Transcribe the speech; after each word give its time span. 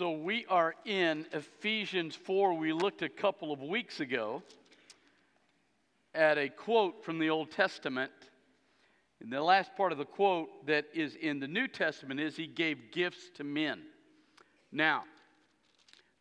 So 0.00 0.12
we 0.12 0.46
are 0.46 0.74
in 0.86 1.26
Ephesians 1.30 2.16
4. 2.16 2.54
We 2.54 2.72
looked 2.72 3.02
a 3.02 3.08
couple 3.10 3.52
of 3.52 3.60
weeks 3.60 4.00
ago 4.00 4.42
at 6.14 6.38
a 6.38 6.48
quote 6.48 7.04
from 7.04 7.18
the 7.18 7.28
Old 7.28 7.50
Testament. 7.50 8.10
And 9.20 9.30
the 9.30 9.42
last 9.42 9.76
part 9.76 9.92
of 9.92 9.98
the 9.98 10.06
quote 10.06 10.64
that 10.64 10.86
is 10.94 11.16
in 11.16 11.38
the 11.38 11.46
New 11.46 11.68
Testament 11.68 12.18
is 12.18 12.34
He 12.34 12.46
gave 12.46 12.92
gifts 12.92 13.28
to 13.34 13.44
men. 13.44 13.82
Now, 14.72 15.04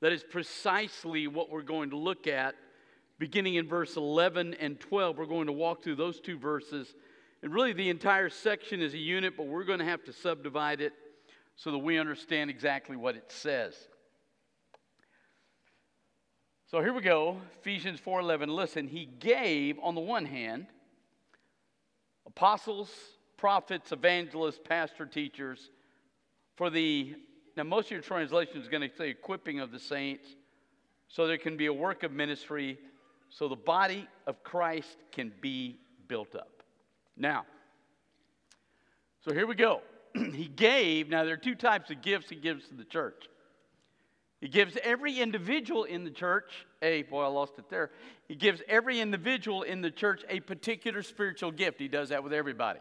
that 0.02 0.11
is 0.11 0.25
precisely 0.25 1.27
what 1.27 1.50
we're 1.50 1.61
going 1.61 1.91
to 1.91 1.98
look 1.98 2.27
at 2.27 2.55
beginning 3.18 3.55
in 3.55 3.66
verse 3.66 3.96
11 3.96 4.55
and 4.55 4.77
12. 4.77 5.18
We're 5.18 5.25
going 5.25 5.48
to 5.48 5.54
walk 5.54 5.86
through 5.86 5.96
those 5.96 6.20
two 6.20 6.38
verses. 6.38 6.96
And 7.41 7.54
really, 7.54 7.71
the 7.71 7.89
entire 7.89 8.27
section 8.27 8.82
is 8.82 8.93
a 8.93 8.98
unit, 8.98 9.38
but 9.38 9.48
we're 9.48 9.64
going 9.64 9.80
to 9.80 9.86
have 9.86 10.04
to 10.04 10.11
subdivide 10.11 10.82
it 10.82 10.91
so 11.60 11.71
that 11.71 11.80
we 11.80 12.00
understand 12.00 12.50
exactly 12.50 12.96
what 12.96 13.18
it 13.18 13.30
says. 13.30 13.76
So 16.72 16.80
here 16.80 16.94
we 16.94 17.02
go, 17.02 17.41
Ephesians 17.59 17.99
4:11. 17.99 18.48
Listen, 18.48 18.88
he 18.88 19.05
gave 19.05 19.77
on 19.80 19.94
the 19.94 20.02
one 20.02 20.26
hand 20.26 20.68
apostles, 22.26 22.90
prophets, 23.35 23.91
evangelists, 23.91 24.59
pastor, 24.63 25.05
teachers 25.05 25.70
for 26.55 26.70
the 26.70 27.16
now 27.58 27.63
most 27.63 27.88
of 27.88 27.91
your 27.91 28.02
translation 28.02 28.62
is 28.62 28.70
going 28.70 28.90
to 28.90 28.96
say 28.96 29.10
equipping 29.10 29.60
of 29.60 29.71
the 29.71 29.80
saints 29.80 30.35
so 31.10 31.27
there 31.27 31.38
can 31.38 31.57
be 31.57 31.66
a 31.66 31.73
work 31.73 32.04
of 32.04 32.13
ministry 32.13 32.80
so 33.30 33.49
the 33.49 33.55
body 33.55 34.07
of 34.27 34.44
Christ 34.44 34.98
can 35.12 35.34
be 35.41 35.77
built 36.07 36.35
up. 36.35 36.63
Now, 37.18 37.46
so 39.26 39.34
here 39.34 39.46
we 39.46 39.55
go. 39.55 39.82
he 40.34 40.48
gave, 40.48 41.09
now 41.09 41.23
there 41.23 41.34
are 41.34 41.38
two 41.38 41.55
types 41.55 41.91
of 41.91 42.02
gifts 42.02 42.30
he 42.30 42.36
gives 42.36 42.68
to 42.70 42.76
the 42.76 42.84
church. 42.84 43.27
He 44.41 44.48
gives 44.48 44.77
every 44.84 45.20
individual 45.20 45.84
in 45.84 46.05
the 46.05 46.12
church 46.12 46.65
a, 46.82 47.04
boy, 47.04 47.24
I 47.24 47.27
lost 47.27 47.54
it 47.57 47.70
there. 47.70 47.91
He 48.27 48.35
gives 48.35 48.62
every 48.68 49.02
individual 49.02 49.63
in 49.63 49.82
the 49.82 49.91
church 49.91 50.24
a 50.30 50.40
particular 50.40 51.04
spiritual 51.04 51.52
gift. 51.52 51.80
He 51.80 51.90
does 51.90 52.10
that 52.10 52.24
with 52.24 52.32
everybody. 52.32 52.80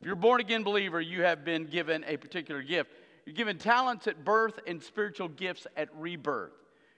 If 0.00 0.06
you're 0.06 0.14
a 0.14 0.16
born 0.16 0.40
again 0.40 0.62
believer, 0.62 1.00
you 1.00 1.22
have 1.22 1.44
been 1.44 1.64
given 1.64 2.04
a 2.06 2.18
particular 2.18 2.62
gift. 2.62 2.90
You're 3.24 3.34
given 3.34 3.58
talents 3.58 4.06
at 4.06 4.24
birth 4.24 4.60
and 4.66 4.82
spiritual 4.82 5.28
gifts 5.28 5.66
at 5.76 5.88
rebirth. 5.96 6.52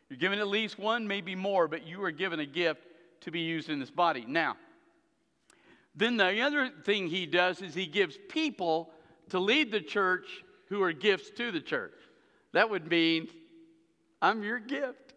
You're 0.08 0.18
given 0.18 0.40
at 0.40 0.48
least 0.48 0.78
one, 0.78 1.06
maybe 1.06 1.36
more, 1.36 1.68
but 1.68 1.86
you 1.86 2.02
are 2.02 2.10
given 2.10 2.40
a 2.40 2.46
gift 2.46 2.82
to 3.20 3.30
be 3.30 3.40
used 3.40 3.70
in 3.70 3.78
this 3.78 3.90
body. 3.90 4.24
Now, 4.26 4.56
then 5.94 6.16
the 6.16 6.40
other 6.40 6.70
thing 6.84 7.08
he 7.08 7.26
does 7.26 7.62
is 7.62 7.74
he 7.74 7.86
gives 7.86 8.18
people 8.28 8.90
to 9.30 9.38
lead 9.38 9.72
the 9.72 9.80
church 9.80 10.26
who 10.68 10.82
are 10.82 10.92
gifts 10.92 11.30
to 11.36 11.50
the 11.50 11.60
church. 11.60 11.94
That 12.52 12.70
would 12.70 12.88
mean, 12.88 13.28
I'm 14.20 14.42
your 14.42 14.58
gift. 14.58 15.14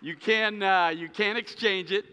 you 0.00 0.14
can 0.14 0.62
uh, 0.62 0.88
you 0.88 1.08
can 1.08 1.36
exchange 1.36 1.90
it. 1.90 2.04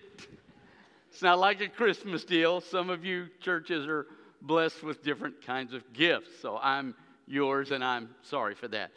It's 1.12 1.22
not 1.22 1.38
like 1.38 1.62
a 1.62 1.68
Christmas 1.68 2.24
deal. 2.24 2.60
Some 2.60 2.90
of 2.90 3.06
you 3.06 3.28
churches 3.40 3.88
are 3.88 4.08
blessed 4.42 4.84
with 4.84 5.04
different 5.04 5.46
kinds 5.46 5.74
of 5.74 5.94
gifts. 5.94 6.30
So 6.42 6.58
I'm 6.62 6.96
yours, 7.28 7.72
and 7.72 7.84
I'm 7.84 8.10
sorry 8.24 8.56
for 8.56 8.68
that. 8.70 8.92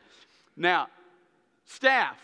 Now, 0.57 0.89
staff, 1.67 2.17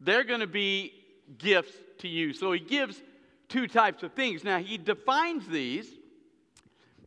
they're 0.00 0.24
going 0.24 0.40
to 0.40 0.48
be 0.48 0.92
gifts 1.38 1.72
to 1.98 2.08
you. 2.08 2.32
So 2.32 2.52
he 2.52 2.60
gives 2.60 3.00
two 3.48 3.66
types 3.66 4.02
of 4.02 4.12
things. 4.12 4.44
Now, 4.44 4.58
he 4.58 4.78
defines 4.78 5.46
these 5.46 5.88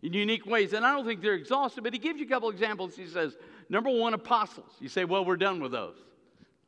in 0.02 0.14
unique 0.14 0.46
ways, 0.46 0.74
and 0.74 0.86
I 0.86 0.94
don't 0.94 1.06
think 1.06 1.22
they're 1.22 1.36
exhaustive, 1.36 1.84
but 1.84 1.94
he 1.94 2.00
gives 2.00 2.20
you 2.20 2.26
a 2.26 2.30
couple 2.30 2.50
examples. 2.50 2.96
He 2.96 3.08
says, 3.08 3.36
number 3.70 3.90
one, 3.90 4.14
apostles. 4.14 4.72
You 4.80 4.90
say, 4.90 5.06
well, 5.06 5.24
we're 5.24 5.38
done 5.38 5.62
with 5.62 5.72
those. 5.72 5.96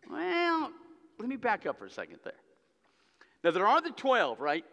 Well, 0.10 0.72
let 1.20 1.28
me 1.28 1.36
back 1.36 1.66
up 1.66 1.80
for 1.80 1.86
a 1.86 1.90
second 1.90 2.20
there. 2.24 2.34
Now, 3.44 3.52
there 3.52 3.68
are 3.68 3.82
the 3.82 3.90
12, 3.90 4.40
right? 4.40 4.64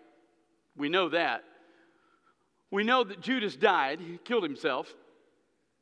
We 0.76 0.88
know 0.88 1.08
that. 1.08 1.44
We 2.70 2.84
know 2.84 3.02
that 3.02 3.20
Judas 3.20 3.56
died, 3.56 4.00
he 4.00 4.18
killed 4.18 4.44
himself. 4.44 4.94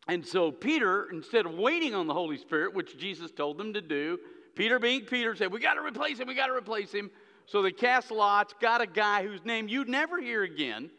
And 0.06 0.26
so 0.26 0.50
Peter, 0.50 1.06
instead 1.12 1.44
of 1.44 1.52
waiting 1.54 1.94
on 1.94 2.06
the 2.06 2.14
Holy 2.14 2.38
Spirit, 2.38 2.74
which 2.74 2.98
Jesus 2.98 3.30
told 3.30 3.58
them 3.58 3.74
to 3.74 3.82
do, 3.82 4.18
Peter 4.54 4.78
being 4.78 5.02
Peter 5.02 5.36
said, 5.36 5.52
We 5.52 5.60
got 5.60 5.74
to 5.74 5.82
replace 5.82 6.18
him, 6.18 6.26
we 6.26 6.34
got 6.34 6.46
to 6.46 6.54
replace 6.54 6.90
him. 6.90 7.10
So 7.48 7.62
they 7.62 7.72
cast 7.72 8.10
lots, 8.10 8.54
got 8.60 8.82
a 8.82 8.86
guy 8.86 9.26
whose 9.26 9.42
name 9.42 9.68
you'd 9.68 9.88
never 9.88 10.20
hear 10.20 10.42
again. 10.42 10.90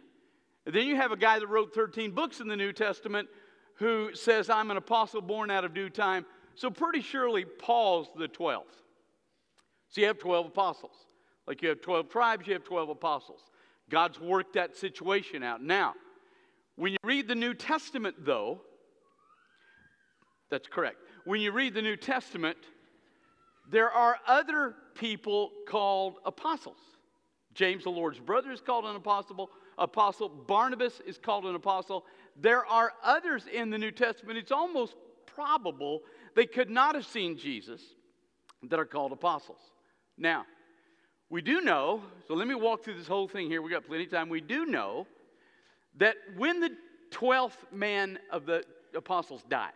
And 0.65 0.73
then 0.73 0.87
you 0.87 0.95
have 0.95 1.11
a 1.11 1.17
guy 1.17 1.37
that 1.37 1.47
wrote 1.47 1.75
13 1.75 2.11
books 2.11 2.39
in 2.39 2.47
the 2.47 2.55
New 2.55 2.73
Testament 2.73 3.29
who 3.75 4.15
says, 4.15 4.49
I'm 4.49 4.71
an 4.71 4.77
apostle 4.77 5.21
born 5.21 5.51
out 5.51 5.63
of 5.63 5.75
due 5.75 5.91
time. 5.91 6.25
So 6.55 6.71
pretty 6.71 7.01
surely 7.01 7.45
Paul's 7.45 8.07
the 8.17 8.27
12th. 8.27 8.63
So 9.89 10.01
you 10.01 10.07
have 10.07 10.17
12 10.17 10.47
apostles. 10.47 10.95
Like 11.45 11.61
you 11.61 11.69
have 11.69 11.81
12 11.81 12.09
tribes, 12.09 12.47
you 12.47 12.53
have 12.53 12.63
12 12.63 12.89
apostles. 12.89 13.41
God's 13.87 14.19
worked 14.19 14.53
that 14.53 14.75
situation 14.75 15.43
out. 15.43 15.61
Now, 15.61 15.93
when 16.75 16.93
you 16.93 16.97
read 17.03 17.27
the 17.27 17.35
New 17.35 17.53
Testament, 17.53 18.15
though, 18.25 18.61
that's 20.49 20.67
correct. 20.67 20.97
When 21.25 21.41
you 21.41 21.51
read 21.51 21.75
the 21.75 21.81
New 21.83 21.95
Testament, 21.95 22.57
there 23.69 23.91
are 23.91 24.17
other 24.27 24.75
people 24.95 25.51
called 25.67 26.15
apostles. 26.25 26.77
James, 27.53 27.83
the 27.83 27.89
Lord's 27.89 28.19
brother, 28.19 28.51
is 28.51 28.61
called 28.61 28.85
an 28.85 28.95
apostle. 28.95 29.49
Apostle 29.77 30.29
Barnabas 30.29 31.01
is 31.05 31.17
called 31.17 31.45
an 31.45 31.55
apostle. 31.55 32.05
There 32.35 32.65
are 32.65 32.93
others 33.03 33.45
in 33.51 33.69
the 33.69 33.77
New 33.77 33.91
Testament. 33.91 34.37
It's 34.37 34.51
almost 34.51 34.95
probable 35.25 36.01
they 36.35 36.45
could 36.45 36.69
not 36.69 36.95
have 36.95 37.05
seen 37.05 37.37
Jesus 37.37 37.81
that 38.63 38.79
are 38.79 38.85
called 38.85 39.11
apostles. 39.11 39.59
Now, 40.17 40.45
we 41.29 41.41
do 41.41 41.61
know, 41.61 42.01
so 42.27 42.33
let 42.33 42.47
me 42.47 42.55
walk 42.55 42.83
through 42.83 42.95
this 42.95 43.07
whole 43.07 43.27
thing 43.27 43.47
here. 43.47 43.61
We 43.61 43.69
got 43.69 43.85
plenty 43.85 44.05
of 44.05 44.11
time. 44.11 44.29
We 44.29 44.41
do 44.41 44.65
know 44.65 45.05
that 45.97 46.15
when 46.37 46.59
the 46.59 46.71
12th 47.11 47.71
man 47.71 48.19
of 48.31 48.45
the 48.45 48.63
apostles 48.95 49.43
died, 49.49 49.73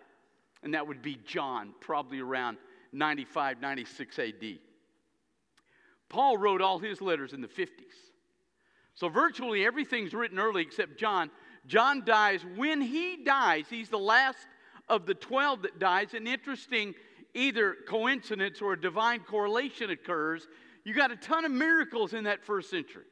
and 0.64 0.74
that 0.74 0.88
would 0.88 1.02
be 1.02 1.20
John, 1.26 1.74
probably 1.80 2.20
around 2.20 2.58
95, 2.94 3.60
96 3.60 4.20
AD. 4.20 4.60
Paul 6.10 6.38
wrote 6.38 6.62
all 6.62 6.80
his 6.80 7.02
letters 7.02 7.34
in 7.34 7.42
the 7.42 7.48
50s. 7.48 7.70
So 8.96 9.10
virtually 9.10 9.66
everything's 9.66 10.14
written 10.14 10.38
early 10.38 10.62
except 10.62 11.00
John. 11.00 11.32
John 11.66 12.06
dies. 12.06 12.42
When 12.56 12.82
he 12.82 13.18
dies, 13.24 13.66
he's 13.70 13.90
the 13.90 13.98
last 13.98 14.38
of 14.90 15.06
the 15.06 15.16
12 15.16 15.64
that 15.64 15.80
dies. 15.80 16.14
An 16.14 16.28
interesting 16.28 16.94
either 17.34 17.76
coincidence 17.88 18.62
or 18.62 18.74
a 18.74 18.80
divine 18.80 19.22
correlation 19.22 19.90
occurs. 19.90 20.48
You 20.84 20.94
got 20.94 21.12
a 21.12 21.16
ton 21.16 21.46
of 21.46 21.52
miracles 21.52 22.14
in 22.14 22.26
that 22.26 22.44
first 22.44 22.70
century. 22.70 23.06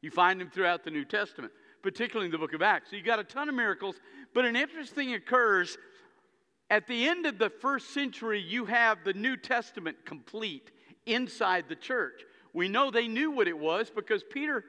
You 0.00 0.10
find 0.10 0.40
them 0.40 0.50
throughout 0.50 0.84
the 0.84 0.90
New 0.90 1.04
Testament, 1.04 1.52
particularly 1.82 2.26
in 2.26 2.32
the 2.32 2.38
book 2.38 2.52
of 2.52 2.62
Acts. 2.62 2.90
So 2.90 2.96
you 2.96 3.02
got 3.02 3.18
a 3.18 3.24
ton 3.24 3.48
of 3.48 3.54
miracles, 3.54 3.96
but 4.34 4.44
an 4.44 4.54
interesting 4.54 4.94
thing 4.94 5.14
occurs 5.14 5.76
at 6.70 6.86
the 6.86 7.08
end 7.08 7.26
of 7.26 7.38
the 7.38 7.50
first 7.50 7.90
century, 7.90 8.40
you 8.40 8.64
have 8.64 8.98
the 9.04 9.12
New 9.12 9.36
Testament 9.36 10.04
complete 10.04 10.70
inside 11.06 11.66
the 11.68 11.76
church. 11.76 12.24
We 12.52 12.68
know 12.68 12.90
they 12.90 13.08
knew 13.08 13.30
what 13.30 13.48
it 13.48 13.58
was 13.58 13.90
because 13.90 14.24
Peter 14.24 14.64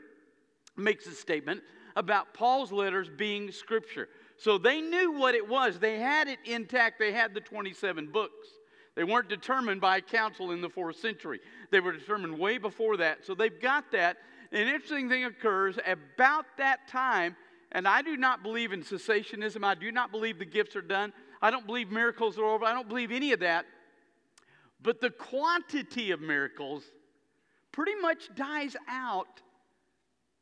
makes 0.75 1.07
a 1.07 1.15
statement 1.15 1.61
about 1.95 2.33
Paul's 2.33 2.71
letters 2.71 3.09
being 3.09 3.51
scripture. 3.51 4.07
So 4.37 4.59
they 4.59 4.81
knew 4.81 5.13
what 5.13 5.33
it 5.33 5.47
was. 5.47 5.79
They 5.79 5.97
had 5.97 6.27
it 6.27 6.37
intact. 6.45 6.99
They 6.99 7.11
had 7.11 7.33
the 7.33 7.41
27 7.41 8.11
books. 8.11 8.47
They 8.95 9.03
weren't 9.03 9.29
determined 9.29 9.81
by 9.81 9.97
a 9.97 10.01
council 10.01 10.51
in 10.51 10.61
the 10.61 10.69
fourth 10.69 10.97
century, 10.97 11.39
they 11.71 11.79
were 11.79 11.91
determined 11.91 12.37
way 12.37 12.57
before 12.57 12.97
that. 12.97 13.25
So 13.25 13.35
they've 13.35 13.61
got 13.61 13.91
that. 13.91 14.17
An 14.51 14.67
interesting 14.67 15.07
thing 15.07 15.25
occurs 15.25 15.77
about 15.85 16.45
that 16.57 16.87
time, 16.87 17.35
and 17.73 17.87
I 17.87 18.01
do 18.01 18.17
not 18.17 18.41
believe 18.41 18.71
in 18.71 18.81
cessationism. 18.81 19.63
I 19.63 19.75
do 19.75 19.91
not 19.91 20.09
believe 20.09 20.39
the 20.39 20.45
gifts 20.45 20.75
are 20.75 20.81
done. 20.81 21.13
I 21.41 21.51
don't 21.51 21.65
believe 21.65 21.91
miracles 21.91 22.37
are 22.37 22.45
over. 22.45 22.65
I 22.65 22.73
don't 22.73 22.89
believe 22.89 23.11
any 23.11 23.31
of 23.31 23.39
that. 23.41 23.65
But 24.81 25.01
the 25.01 25.09
quantity 25.09 26.11
of 26.11 26.21
miracles 26.21 26.83
pretty 27.71 27.95
much 27.95 28.33
dies 28.35 28.75
out 28.87 29.41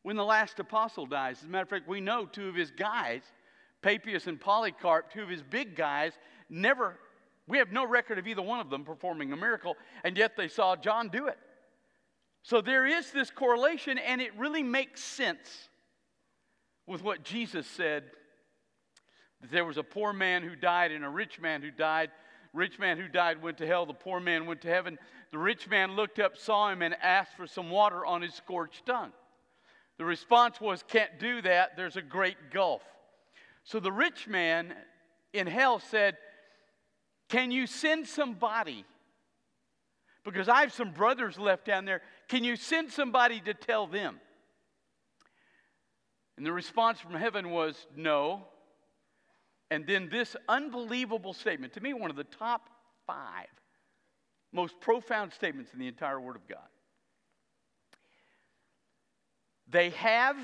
when 0.04 0.16
the 0.16 0.26
last 0.26 0.60
apostle 0.60 1.06
dies. 1.06 1.40
As 1.40 1.46
a 1.46 1.48
matter 1.48 1.64
of 1.64 1.70
fact, 1.70 1.88
we 1.88 2.02
know 2.02 2.26
two 2.26 2.48
of 2.48 2.56
his 2.56 2.72
guys, 2.72 3.24
Papias 3.82 4.28
and 4.28 4.40
Polycarp, 4.40 5.12
two 5.12 5.24
of 5.24 5.30
his 5.30 5.42
big 5.42 5.76
guys, 5.76 6.14
never, 6.50 7.00
we 7.48 7.58
have 7.58 7.72
no 7.72 7.86
record 7.86 8.20
of 8.20 8.28
either 8.28 8.42
one 8.42 8.60
of 8.60 8.70
them 8.70 8.84
performing 8.84 9.32
a 9.34 9.36
miracle, 9.36 9.76
and 10.04 10.18
yet 10.18 10.38
they 10.38 10.48
saw 10.48 10.76
John 10.76 11.10
do 11.10 11.28
it. 11.28 11.38
So 12.44 12.62
there 12.62 12.86
is 12.86 13.12
this 13.12 13.32
correlation, 13.32 13.98
and 13.98 14.22
it 14.22 14.38
really 14.38 14.64
makes 14.64 15.04
sense 15.04 15.70
with 16.86 17.04
what 17.04 17.24
Jesus 17.24 17.66
said 17.66 18.04
there 19.52 19.66
was 19.66 19.78
a 19.78 19.84
poor 19.84 20.14
man 20.14 20.44
who 20.44 20.56
died 20.56 20.92
and 20.92 21.04
a 21.04 21.10
rich 21.10 21.40
man 21.40 21.62
who 21.62 21.72
died. 21.72 22.12
Rich 22.54 22.80
man 22.80 22.98
who 22.98 23.08
died 23.08 23.42
went 23.42 23.58
to 23.58 23.68
hell, 23.68 23.86
the 23.86 23.94
poor 23.94 24.20
man 24.20 24.46
went 24.46 24.62
to 24.62 24.70
heaven. 24.70 24.98
The 25.32 25.38
rich 25.38 25.68
man 25.68 25.96
looked 25.96 26.20
up, 26.20 26.38
saw 26.38 26.72
him, 26.72 26.82
and 26.82 26.96
asked 27.02 27.36
for 27.36 27.48
some 27.48 27.70
water 27.70 28.06
on 28.06 28.22
his 28.22 28.34
scorched 28.34 28.86
tongue. 28.86 29.12
The 29.98 30.06
response 30.06 30.62
was, 30.62 30.84
Can't 30.88 31.20
do 31.20 31.42
that, 31.42 31.76
there's 31.76 31.98
a 31.98 32.02
great 32.02 32.38
gulf. 32.52 32.82
So 33.64 33.80
the 33.80 33.92
rich 33.92 34.28
man 34.28 34.74
in 35.34 35.48
hell 35.48 35.80
said, 35.80 36.18
Can 37.30 37.52
you 37.52 37.68
send 37.68 38.08
somebody? 38.08 38.86
Because 40.24 40.50
I 40.50 40.62
have 40.62 40.74
some 40.74 40.92
brothers 40.92 41.38
left 41.38 41.66
down 41.66 41.86
there. 41.86 42.02
Can 42.30 42.44
you 42.44 42.56
send 42.56 42.92
somebody 42.92 43.42
to 43.42 43.54
tell 43.54 43.86
them? 43.86 44.20
And 46.38 46.46
the 46.46 46.52
response 46.52 47.00
from 47.00 47.14
heaven 47.14 47.52
was, 47.52 47.88
No. 47.96 48.48
And 49.72 49.86
then 49.88 50.10
this 50.10 50.36
unbelievable 50.48 51.34
statement, 51.34 51.74
to 51.74 51.82
me, 51.82 51.94
one 51.94 52.10
of 52.10 52.16
the 52.16 52.24
top 52.24 52.70
five 53.08 53.48
most 54.56 54.80
profound 54.80 55.34
statements 55.34 55.74
in 55.74 55.80
the 55.80 55.88
entire 55.88 56.20
Word 56.20 56.38
of 56.38 56.48
God. 56.48 56.60
They 59.68 59.90
have 59.92 60.38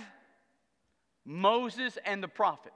Moses 1.25 1.97
and 2.05 2.21
the 2.21 2.27
prophets. 2.27 2.75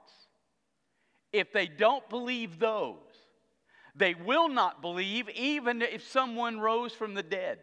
If 1.32 1.52
they 1.52 1.66
don't 1.66 2.08
believe 2.08 2.58
those, 2.58 2.96
they 3.94 4.14
will 4.14 4.48
not 4.48 4.80
believe 4.80 5.28
even 5.30 5.82
if 5.82 6.08
someone 6.08 6.58
rose 6.58 6.92
from 6.92 7.14
the 7.14 7.22
dead. 7.22 7.58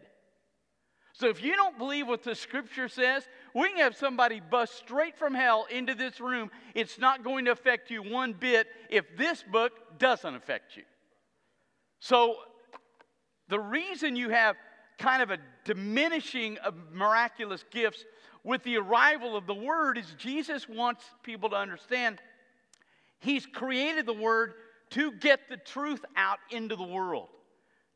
So 1.14 1.28
if 1.28 1.44
you 1.44 1.54
don't 1.54 1.78
believe 1.78 2.08
what 2.08 2.24
the 2.24 2.34
scripture 2.34 2.88
says, 2.88 3.22
we 3.54 3.68
can 3.68 3.78
have 3.78 3.96
somebody 3.96 4.40
bust 4.40 4.74
straight 4.74 5.16
from 5.16 5.32
hell 5.32 5.64
into 5.70 5.94
this 5.94 6.20
room. 6.20 6.50
It's 6.74 6.98
not 6.98 7.22
going 7.22 7.44
to 7.44 7.52
affect 7.52 7.88
you 7.88 8.02
one 8.02 8.32
bit 8.32 8.66
if 8.90 9.16
this 9.16 9.44
book 9.44 9.72
doesn't 10.00 10.34
affect 10.34 10.76
you. 10.76 10.82
So 12.00 12.34
the 13.48 13.60
reason 13.60 14.16
you 14.16 14.30
have 14.30 14.56
kind 14.98 15.22
of 15.22 15.30
a 15.30 15.38
diminishing 15.64 16.58
of 16.58 16.74
miraculous 16.92 17.64
gifts 17.70 18.04
with 18.42 18.64
the 18.64 18.78
arrival 18.78 19.36
of 19.36 19.46
the 19.46 19.54
word 19.54 19.96
is 19.96 20.06
Jesus 20.18 20.68
wants 20.68 21.04
people 21.22 21.50
to 21.50 21.56
understand 21.56 22.18
he's 23.20 23.46
created 23.46 24.04
the 24.04 24.12
word 24.12 24.54
to 24.90 25.12
get 25.12 25.48
the 25.48 25.58
truth 25.58 26.04
out 26.16 26.40
into 26.50 26.74
the 26.74 26.82
world. 26.82 27.28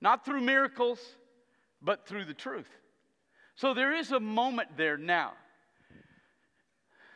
Not 0.01 0.25
through 0.25 0.43
miracles, 0.43 1.01
but 1.83 2.07
through 2.07 2.25
the 2.25 2.35
truth. 2.35 2.71
So 3.59 3.75
there 3.75 3.93
is 3.93 4.13
a 4.13 4.21
moment 4.21 4.77
there 4.77 4.97
now. 4.97 5.33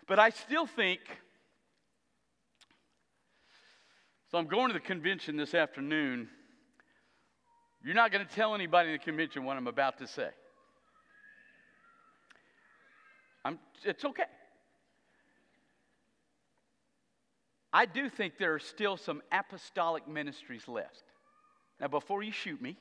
But 0.08 0.18
I 0.18 0.30
still 0.30 0.66
think, 0.66 0.98
so 4.28 4.38
I'm 4.38 4.48
going 4.48 4.66
to 4.66 4.72
the 4.72 4.80
convention 4.80 5.36
this 5.36 5.54
afternoon. 5.54 6.28
You're 7.84 7.94
not 7.94 8.10
going 8.10 8.26
to 8.26 8.34
tell 8.34 8.56
anybody 8.56 8.88
in 8.88 8.94
the 8.94 8.98
convention 8.98 9.44
what 9.44 9.56
I'm 9.56 9.68
about 9.68 9.98
to 9.98 10.08
say. 10.08 10.30
I'm, 13.44 13.60
it's 13.84 14.04
okay. 14.04 14.24
I 17.72 17.86
do 17.86 18.10
think 18.10 18.36
there 18.36 18.54
are 18.54 18.58
still 18.58 18.96
some 18.96 19.22
apostolic 19.30 20.08
ministries 20.08 20.66
left. 20.66 21.04
Now, 21.80 21.86
before 21.86 22.24
you 22.24 22.32
shoot 22.32 22.60
me, 22.60 22.76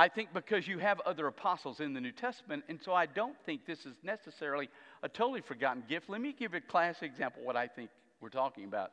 I 0.00 0.08
think 0.08 0.32
because 0.32 0.66
you 0.66 0.78
have 0.78 0.98
other 1.00 1.26
apostles 1.26 1.80
in 1.80 1.92
the 1.92 2.00
New 2.00 2.10
Testament, 2.10 2.64
and 2.70 2.80
so 2.82 2.94
I 2.94 3.04
don't 3.04 3.36
think 3.44 3.66
this 3.66 3.84
is 3.84 3.96
necessarily 4.02 4.70
a 5.02 5.10
totally 5.10 5.42
forgotten 5.42 5.82
gift. 5.86 6.08
Let 6.08 6.22
me 6.22 6.32
give 6.32 6.54
a 6.54 6.60
classic 6.62 7.10
example 7.10 7.42
what 7.44 7.54
I 7.54 7.66
think 7.68 7.90
we're 8.18 8.30
talking 8.30 8.64
about. 8.64 8.92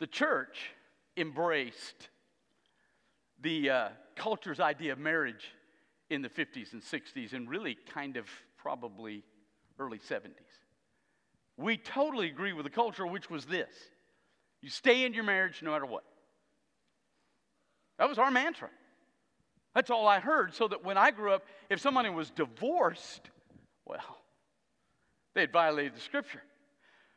The 0.00 0.06
church 0.06 0.70
embraced 1.18 2.08
the 3.42 3.68
uh, 3.68 3.88
culture's 4.16 4.60
idea 4.60 4.92
of 4.92 4.98
marriage 4.98 5.52
in 6.08 6.22
the 6.22 6.30
50s 6.30 6.72
and 6.72 6.80
60s, 6.80 7.34
and 7.34 7.46
really 7.46 7.76
kind 7.92 8.16
of 8.16 8.24
probably 8.56 9.24
early 9.78 9.98
70s. 9.98 10.30
We 11.58 11.76
totally 11.76 12.28
agree 12.28 12.54
with 12.54 12.64
the 12.64 12.70
culture, 12.70 13.06
which 13.06 13.28
was 13.28 13.44
this 13.44 13.74
you 14.62 14.70
stay 14.70 15.04
in 15.04 15.12
your 15.12 15.24
marriage 15.24 15.60
no 15.60 15.72
matter 15.72 15.84
what. 15.84 16.04
That 17.98 18.08
was 18.08 18.16
our 18.16 18.30
mantra. 18.30 18.70
That's 19.74 19.90
all 19.90 20.06
I 20.06 20.20
heard. 20.20 20.54
So 20.54 20.68
that 20.68 20.84
when 20.84 20.96
I 20.96 21.10
grew 21.10 21.32
up, 21.32 21.44
if 21.68 21.80
somebody 21.80 22.10
was 22.10 22.30
divorced, 22.30 23.30
well, 23.84 24.18
they 25.34 25.42
had 25.42 25.52
violated 25.52 25.94
the 25.96 26.00
scripture. 26.00 26.42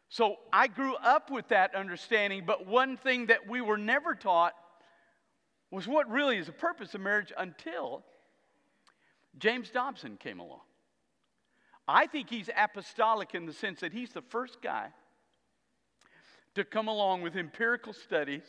So 0.10 0.38
I 0.52 0.68
grew 0.68 0.96
up 0.96 1.30
with 1.30 1.50
that 1.50 1.76
understanding, 1.76 2.44
but 2.46 2.66
one 2.66 2.98
thing 2.98 3.28
that 3.28 3.48
we 3.48 3.62
were 3.62 3.78
never 3.78 4.16
taught 4.16 4.54
was 5.70 5.86
what 5.88 6.10
really 6.10 6.38
is 6.38 6.46
the 6.46 6.54
purpose 6.54 6.94
of 6.94 7.02
marriage 7.02 7.34
until 7.38 8.04
James 9.38 9.70
Dobson 9.70 10.18
came 10.18 10.40
along. 10.40 10.62
I 11.88 12.08
think 12.08 12.30
he's 12.30 12.50
apostolic 12.56 13.36
in 13.36 13.46
the 13.46 13.54
sense 13.54 13.82
that 13.82 13.94
he's 13.94 14.12
the 14.12 14.22
first 14.22 14.62
guy 14.62 14.88
to 16.56 16.64
come 16.64 16.88
along 16.88 17.22
with 17.22 17.36
empirical 17.36 17.94
studies 17.94 18.44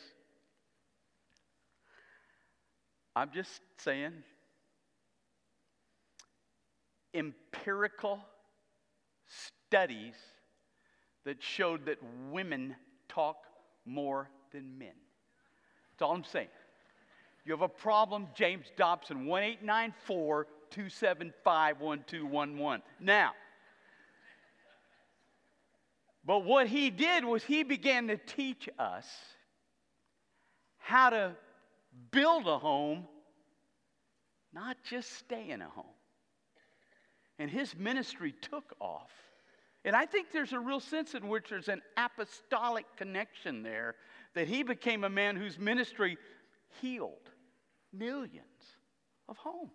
I'm 3.19 3.31
just 3.33 3.59
saying, 3.79 4.13
empirical 7.13 8.21
studies 9.27 10.13
that 11.25 11.43
showed 11.43 11.87
that 11.87 11.97
women 12.31 12.77
talk 13.09 13.35
more 13.85 14.29
than 14.53 14.77
men. 14.77 14.93
That's 15.91 16.03
all 16.03 16.15
I'm 16.15 16.23
saying. 16.23 16.47
You 17.43 17.51
have 17.51 17.61
a 17.61 17.67
problem, 17.67 18.27
James 18.35 18.67
Dobson, 18.77 19.25
1894 19.25 20.47
275 20.69 21.81
1211. 21.81 22.81
Now, 23.01 23.31
but 26.25 26.45
what 26.45 26.67
he 26.67 26.89
did 26.89 27.25
was 27.25 27.43
he 27.43 27.63
began 27.63 28.07
to 28.07 28.15
teach 28.15 28.69
us 28.79 29.05
how 30.77 31.09
to 31.09 31.35
build 32.11 32.47
a 32.47 32.57
home, 32.57 33.07
not 34.53 34.77
just 34.83 35.13
stay 35.13 35.49
in 35.49 35.61
a 35.61 35.69
home. 35.69 35.85
And 37.37 37.49
his 37.49 37.75
ministry 37.75 38.33
took 38.41 38.75
off. 38.79 39.11
And 39.85 39.95
I 39.95 40.05
think 40.05 40.31
there's 40.31 40.51
a 40.51 40.59
real 40.59 40.81
sense 40.81 41.13
in 41.13 41.27
which 41.29 41.49
there's 41.49 41.69
an 41.69 41.81
apostolic 41.95 42.85
connection 42.97 43.63
there 43.63 43.95
that 44.33 44.47
he 44.47 44.63
became 44.63 45.03
a 45.03 45.09
man 45.09 45.35
whose 45.35 45.57
ministry 45.57 46.17
healed 46.81 47.31
millions 47.93 48.43
of 49.27 49.37
homes. 49.37 49.71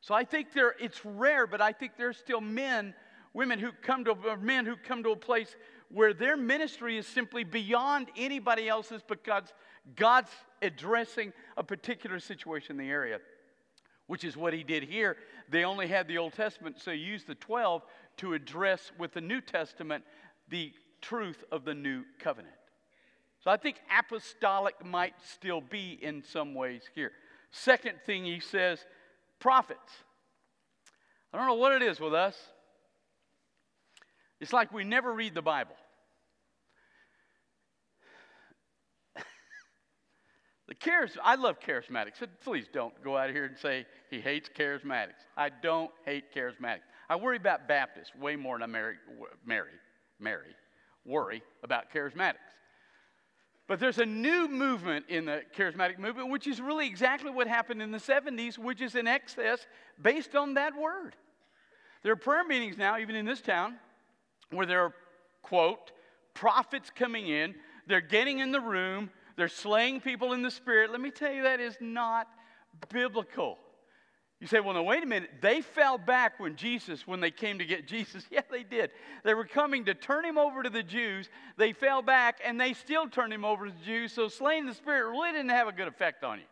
So 0.00 0.14
I 0.14 0.24
think 0.24 0.52
there 0.52 0.74
it's 0.78 1.04
rare, 1.04 1.46
but 1.46 1.62
I 1.62 1.72
think 1.72 1.92
there's 1.96 2.18
still 2.18 2.42
men, 2.42 2.94
women 3.32 3.58
who 3.58 3.70
come 3.82 4.04
to 4.04 4.36
men 4.36 4.66
who 4.66 4.76
come 4.76 5.02
to 5.02 5.10
a 5.10 5.16
place 5.16 5.56
where 5.90 6.12
their 6.12 6.36
ministry 6.36 6.98
is 6.98 7.06
simply 7.06 7.44
beyond 7.44 8.08
anybody 8.16 8.68
else's 8.68 9.02
because 9.06 9.52
God's 9.96 10.30
addressing 10.62 11.32
a 11.56 11.62
particular 11.62 12.18
situation 12.18 12.72
in 12.72 12.86
the 12.86 12.90
area, 12.90 13.20
which 14.06 14.24
is 14.24 14.36
what 14.36 14.52
he 14.52 14.64
did 14.64 14.82
here. 14.84 15.16
They 15.50 15.64
only 15.64 15.86
had 15.86 16.08
the 16.08 16.18
Old 16.18 16.32
Testament, 16.32 16.80
so 16.80 16.90
he 16.90 16.98
used 16.98 17.26
the 17.26 17.34
12 17.34 17.82
to 18.18 18.34
address 18.34 18.92
with 18.98 19.12
the 19.12 19.20
New 19.20 19.40
Testament 19.40 20.04
the 20.48 20.72
truth 21.00 21.44
of 21.52 21.64
the 21.64 21.74
new 21.74 22.04
covenant. 22.18 22.54
So 23.42 23.50
I 23.50 23.58
think 23.58 23.76
apostolic 23.96 24.84
might 24.84 25.14
still 25.22 25.60
be 25.60 25.98
in 26.00 26.22
some 26.22 26.54
ways 26.54 26.82
here. 26.94 27.12
Second 27.50 27.96
thing 28.06 28.24
he 28.24 28.40
says, 28.40 28.84
prophets. 29.38 29.92
I 31.32 31.36
don't 31.36 31.46
know 31.46 31.54
what 31.54 31.72
it 31.72 31.82
is 31.82 32.00
with 32.00 32.14
us. 32.14 32.36
It's 34.44 34.52
like 34.52 34.72
we 34.74 34.84
never 34.84 35.10
read 35.10 35.34
the 35.34 35.40
Bible. 35.40 35.74
The 40.68 40.74
charis- 40.74 41.16
I 41.22 41.36
love 41.36 41.60
charismatics. 41.60 42.22
Please 42.42 42.66
don't 42.70 42.92
go 43.02 43.16
out 43.16 43.30
here 43.30 43.46
and 43.46 43.56
say 43.56 43.86
he 44.10 44.20
hates 44.20 44.50
charismatics. 44.54 45.24
I 45.34 45.48
don't 45.48 45.90
hate 46.04 46.24
charismatics. 46.34 46.82
I 47.08 47.16
worry 47.16 47.38
about 47.38 47.66
Baptists 47.68 48.14
way 48.14 48.36
more 48.36 48.56
than 48.56 48.64
I 48.64 48.66
marry, 48.66 48.96
Mary, 49.46 49.70
Mary, 50.20 50.54
worry 51.06 51.42
about 51.62 51.90
charismatics. 51.90 52.34
But 53.66 53.80
there's 53.80 53.98
a 53.98 54.06
new 54.06 54.46
movement 54.46 55.06
in 55.08 55.24
the 55.24 55.40
charismatic 55.56 55.98
movement, 55.98 56.28
which 56.28 56.46
is 56.46 56.60
really 56.60 56.86
exactly 56.86 57.30
what 57.30 57.46
happened 57.46 57.80
in 57.80 57.92
the 57.92 57.98
70s, 57.98 58.58
which 58.58 58.82
is 58.82 58.94
in 58.94 59.06
excess 59.06 59.66
based 60.02 60.34
on 60.36 60.52
that 60.54 60.76
word. 60.76 61.16
There 62.02 62.12
are 62.12 62.16
prayer 62.16 62.44
meetings 62.44 62.76
now, 62.76 62.98
even 62.98 63.16
in 63.16 63.24
this 63.24 63.40
town, 63.40 63.76
where 64.50 64.66
there 64.66 64.82
are, 64.82 64.94
quote, 65.42 65.92
prophets 66.34 66.90
coming 66.94 67.28
in. 67.28 67.54
They're 67.86 68.00
getting 68.00 68.38
in 68.38 68.52
the 68.52 68.60
room, 68.60 69.10
they're 69.36 69.48
slaying 69.48 70.00
people 70.00 70.32
in 70.32 70.42
the 70.42 70.50
spirit. 70.50 70.90
Let 70.90 71.00
me 71.00 71.10
tell 71.10 71.32
you, 71.32 71.42
that 71.42 71.60
is 71.60 71.76
not 71.80 72.28
biblical. 72.88 73.58
You 74.40 74.46
say, 74.46 74.60
well, 74.60 74.74
no, 74.74 74.82
wait 74.82 75.02
a 75.02 75.06
minute. 75.06 75.30
They 75.40 75.60
fell 75.60 75.96
back 75.96 76.38
when 76.38 76.56
Jesus, 76.56 77.06
when 77.06 77.20
they 77.20 77.30
came 77.30 77.58
to 77.58 77.64
get 77.64 77.86
Jesus. 77.88 78.24
Yeah, 78.30 78.42
they 78.50 78.62
did. 78.62 78.90
They 79.24 79.32
were 79.32 79.46
coming 79.46 79.84
to 79.86 79.94
turn 79.94 80.24
him 80.24 80.38
over 80.38 80.62
to 80.62 80.70
the 80.70 80.82
Jews. 80.82 81.28
They 81.56 81.72
fell 81.72 82.02
back 82.02 82.40
and 82.44 82.60
they 82.60 82.74
still 82.74 83.08
turned 83.08 83.32
him 83.32 83.44
over 83.44 83.66
to 83.66 83.72
the 83.72 83.84
Jews. 83.84 84.12
So 84.12 84.28
slaying 84.28 84.66
the 84.66 84.74
Spirit 84.74 85.10
really 85.10 85.32
didn't 85.32 85.50
have 85.50 85.68
a 85.68 85.72
good 85.72 85.88
effect 85.88 86.24
on 86.24 86.40
you. 86.40 86.44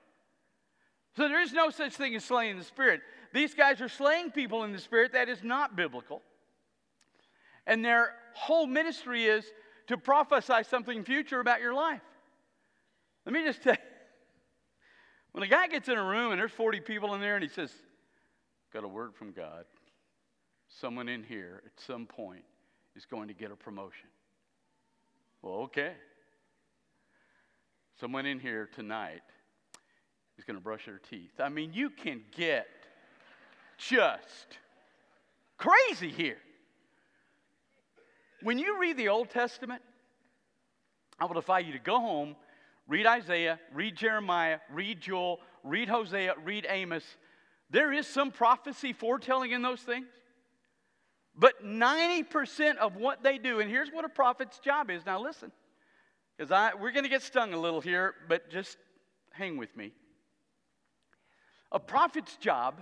So 1.16 1.28
there 1.28 1.42
is 1.42 1.52
no 1.52 1.70
such 1.70 1.92
thing 1.94 2.14
as 2.14 2.25
slaying 2.25 2.56
the 2.56 2.64
Spirit. 2.64 3.02
These 3.34 3.54
guys 3.54 3.80
are 3.80 3.88
slaying 3.88 4.30
people 4.30 4.64
in 4.64 4.72
the 4.72 4.78
Spirit. 4.78 5.12
That 5.12 5.28
is 5.28 5.42
not 5.42 5.76
biblical. 5.76 6.22
And 7.66 7.85
their 7.85 8.14
whole 8.35 8.66
ministry 8.66 9.25
is 9.25 9.45
to 9.88 9.97
prophesy 9.97 10.62
something 10.69 11.04
future 11.04 11.40
about 11.40 11.61
your 11.61 11.75
life. 11.75 12.00
Let 13.25 13.33
me 13.33 13.45
just 13.45 13.62
tell 13.62 13.75
you 13.75 13.78
when 15.33 15.42
a 15.42 15.49
guy 15.49 15.66
gets 15.66 15.88
in 15.88 15.97
a 15.97 16.04
room 16.04 16.33
and 16.33 16.40
there's 16.40 16.52
40 16.52 16.81
people 16.81 17.14
in 17.14 17.21
there 17.21 17.35
and 17.37 17.42
he 17.42 17.49
says, 17.49 17.73
Got 18.73 18.85
a 18.85 18.88
word 18.88 19.14
from 19.14 19.33
God, 19.33 19.64
someone 20.69 21.09
in 21.09 21.23
here 21.23 21.62
at 21.66 21.73
some 21.85 22.07
point 22.07 22.45
is 22.97 23.04
going 23.04 23.28
to 23.28 23.35
get 23.35 23.50
a 23.50 23.57
promotion. 23.57 24.09
Well, 25.42 25.54
okay. 25.64 25.92
Someone 28.00 28.25
in 28.25 28.38
here 28.38 28.71
tonight 28.75 29.23
is 30.38 30.45
going 30.45 30.57
to 30.57 30.62
brush 30.62 30.87
their 30.87 31.00
teeth. 31.11 31.38
I 31.38 31.50
mean, 31.50 31.73
you 31.75 31.90
can 31.90 32.23
get 32.35 32.66
just 33.76 34.59
crazy 35.59 36.11
here. 36.11 36.38
When 38.42 38.58
you 38.58 38.80
read 38.80 38.96
the 38.96 39.08
Old 39.08 39.30
Testament, 39.30 39.82
I 41.18 41.26
would 41.26 41.34
defy 41.34 41.61
you 41.61 41.72
to 41.72 41.78
go 41.78 42.00
home, 42.00 42.34
read 42.88 43.06
Isaiah, 43.06 43.61
read 43.72 43.96
Jeremiah, 43.96 44.58
read 44.72 45.00
Joel, 45.00 45.38
read 45.62 45.88
Hosea, 45.88 46.34
read 46.44 46.66
Amos. 46.68 47.04
There 47.70 47.92
is 47.92 48.06
some 48.06 48.32
prophecy 48.32 48.92
foretelling 48.92 49.52
in 49.52 49.62
those 49.62 49.80
things. 49.80 50.06
But 51.34 51.64
90% 51.64 52.76
of 52.76 52.96
what 52.96 53.22
they 53.22 53.38
do, 53.38 53.61
and 53.61 53.70
here's 53.70 53.90
what 53.90 54.04
a 54.04 54.08
prophet's 54.08 54.58
job 54.58 54.90
is. 54.90 55.06
Now 55.06 55.22
listen, 55.22 55.52
because 56.37 56.72
we're 56.80 56.90
going 56.90 57.04
to 57.04 57.08
get 57.08 57.22
stung 57.22 57.54
a 57.54 57.61
little 57.61 57.80
here, 57.80 58.14
but 58.28 58.50
just 58.50 58.76
hang 59.30 59.56
with 59.56 59.75
me. 59.76 59.92
A 61.70 61.78
prophet's 61.80 62.37
job 62.37 62.80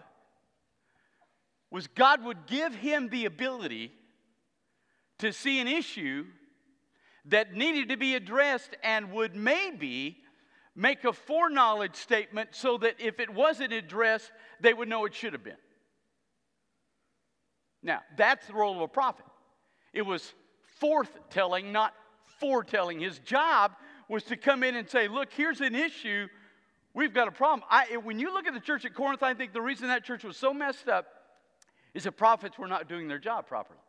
was 1.71 1.87
God 1.87 2.25
would 2.25 2.47
give 2.47 2.75
him 2.75 3.09
the 3.11 3.27
ability 3.27 3.93
to 5.21 5.33
see 5.33 5.61
an 5.61 5.69
issue 5.69 6.27
that 7.27 7.55
needed 7.55 7.91
to 7.91 7.97
be 7.97 8.15
addressed 8.15 8.77
and 8.83 9.13
would 9.13 9.35
maybe 9.35 10.19
make 10.75 11.05
a 11.05 11.13
foreknowledge 11.13 11.95
statement 11.95 12.51
so 12.53 12.79
that 12.79 12.95
if 12.99 13.21
it 13.21 13.31
wasn't 13.31 13.73
addressed, 13.73 14.31
they 14.61 14.73
would 14.73 14.89
know 14.89 15.05
it 15.05 15.15
should 15.15 15.33
have 15.33 15.45
been. 15.45 15.57
Now, 17.83 18.01
that's 18.17 18.47
the 18.47 18.55
role 18.55 18.75
of 18.77 18.81
a 18.81 18.89
prophet. 18.89 19.25
It 19.93 20.03
was 20.03 20.35
forthtelling, 20.81 21.73
not 21.73 21.95
foretelling. 22.39 23.01
His 23.01 23.19
job 23.21 23.73
was 24.09 24.23
to 24.25 24.37
come 24.37 24.63
in 24.63 24.77
and 24.77 24.89
say, 24.89 25.09
Look, 25.09 25.33
here's 25.33 25.61
an 25.61 25.75
issue. 25.75 26.29
We've 26.95 27.15
got 27.15 27.29
a 27.29 27.33
problem. 27.33 27.67
I, 27.71 27.97
when 27.99 28.19
you 28.19 28.33
look 28.33 28.47
at 28.47 28.55
the 28.55 28.61
church 28.61 28.85
at 28.85 28.95
Corinth, 28.95 29.23
I 29.23 29.35
think 29.35 29.53
the 29.53 29.61
reason 29.61 29.89
that 29.89 30.05
church 30.05 30.25
was 30.25 30.37
so 30.37 30.53
messed 30.53 30.89
up 30.89 31.07
is 31.95 32.05
that 32.05 32.13
prophets 32.13 32.59
were 32.59 32.67
not 32.67 32.89
doing 32.89 33.09
their 33.09 33.19
job 33.19 33.47
properly. 33.47 33.80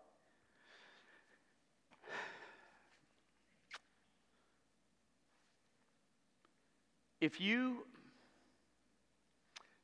If 7.21 7.39
you 7.39 7.83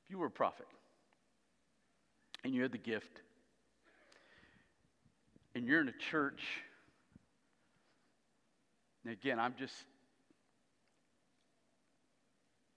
if 0.03 0.11
you 0.11 0.17
were 0.17 0.27
a 0.27 0.31
prophet 0.31 0.67
and 2.43 2.53
you 2.53 2.61
had 2.61 2.71
the 2.71 2.77
gift 2.77 3.21
and 5.53 5.65
you're 5.65 5.81
in 5.81 5.89
a 5.89 6.11
church, 6.11 6.41
and 9.03 9.13
again, 9.13 9.39
I'm 9.39 9.55
just, 9.57 9.73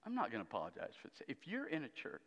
I'm 0.06 0.14
not 0.14 0.30
going 0.30 0.42
to 0.42 0.48
apologize 0.48 0.94
for 1.00 1.08
this. 1.08 1.22
If 1.28 1.46
you're 1.46 1.66
in 1.66 1.84
a 1.84 1.88
church 1.88 2.20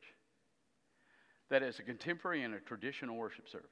that 1.49 1.63
is 1.63 1.79
a 1.79 1.83
contemporary 1.83 2.43
and 2.43 2.53
a 2.53 2.59
traditional 2.59 3.15
worship 3.15 3.49
service, 3.49 3.69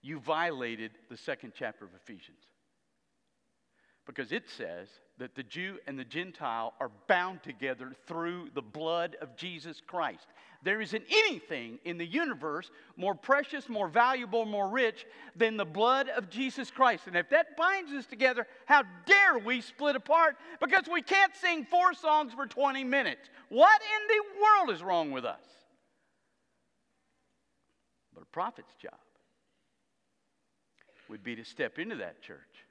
you 0.00 0.20
violated 0.20 0.92
the 1.10 1.16
second 1.16 1.52
chapter 1.58 1.84
of 1.84 1.90
Ephesians. 1.94 2.44
Because 4.06 4.32
it 4.32 4.44
says 4.48 4.88
that 5.22 5.36
the 5.36 5.42
Jew 5.44 5.78
and 5.86 5.96
the 5.96 6.04
Gentile 6.04 6.74
are 6.80 6.90
bound 7.06 7.44
together 7.44 7.92
through 8.08 8.48
the 8.54 8.60
blood 8.60 9.16
of 9.20 9.36
Jesus 9.36 9.80
Christ. 9.86 10.26
There 10.64 10.80
isn't 10.80 11.04
anything 11.08 11.78
in 11.84 11.96
the 11.96 12.04
universe 12.04 12.72
more 12.96 13.14
precious, 13.14 13.68
more 13.68 13.86
valuable, 13.86 14.44
more 14.44 14.68
rich 14.68 15.06
than 15.36 15.56
the 15.56 15.64
blood 15.64 16.08
of 16.08 16.28
Jesus 16.28 16.72
Christ. 16.72 17.06
And 17.06 17.14
if 17.14 17.30
that 17.30 17.56
binds 17.56 17.92
us 17.92 18.04
together, 18.04 18.48
how 18.66 18.82
dare 19.06 19.38
we 19.38 19.60
split 19.60 19.94
apart 19.94 20.38
because 20.60 20.88
we 20.92 21.02
can't 21.02 21.36
sing 21.36 21.66
four 21.70 21.94
songs 21.94 22.32
for 22.32 22.48
20 22.48 22.82
minutes? 22.82 23.30
What 23.48 23.80
in 23.80 24.08
the 24.08 24.42
world 24.42 24.76
is 24.76 24.82
wrong 24.82 25.12
with 25.12 25.24
us? 25.24 25.44
But 28.12 28.24
a 28.24 28.26
prophet's 28.26 28.74
job 28.74 28.98
would 31.08 31.22
be 31.22 31.36
to 31.36 31.44
step 31.44 31.78
into 31.78 31.94
that 31.94 32.22
church 32.22 32.66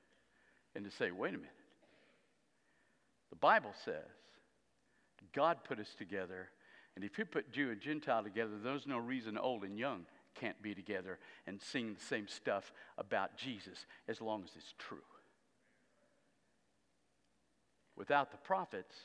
and 0.75 0.83
to 0.83 0.91
say, 0.91 1.11
wait 1.11 1.29
a 1.29 1.37
minute. 1.37 1.60
The 3.31 3.37
Bible 3.37 3.73
says 3.83 4.05
God 5.33 5.63
put 5.63 5.79
us 5.79 5.95
together, 5.97 6.49
and 6.95 7.05
if 7.05 7.15
He 7.15 7.23
put 7.23 7.51
Jew 7.51 7.71
and 7.71 7.79
Gentile 7.79 8.23
together, 8.23 8.51
there's 8.61 8.85
no 8.85 8.97
reason 8.97 9.37
old 9.37 9.63
and 9.63 9.77
young 9.77 10.05
can't 10.35 10.61
be 10.61 10.73
together 10.73 11.19
and 11.47 11.61
sing 11.61 11.93
the 11.93 12.05
same 12.05 12.27
stuff 12.27 12.71
about 12.97 13.37
Jesus 13.37 13.85
as 14.07 14.21
long 14.21 14.43
as 14.43 14.49
it's 14.55 14.73
true. 14.77 14.97
Without 17.97 18.31
the 18.31 18.37
prophets, 18.37 18.95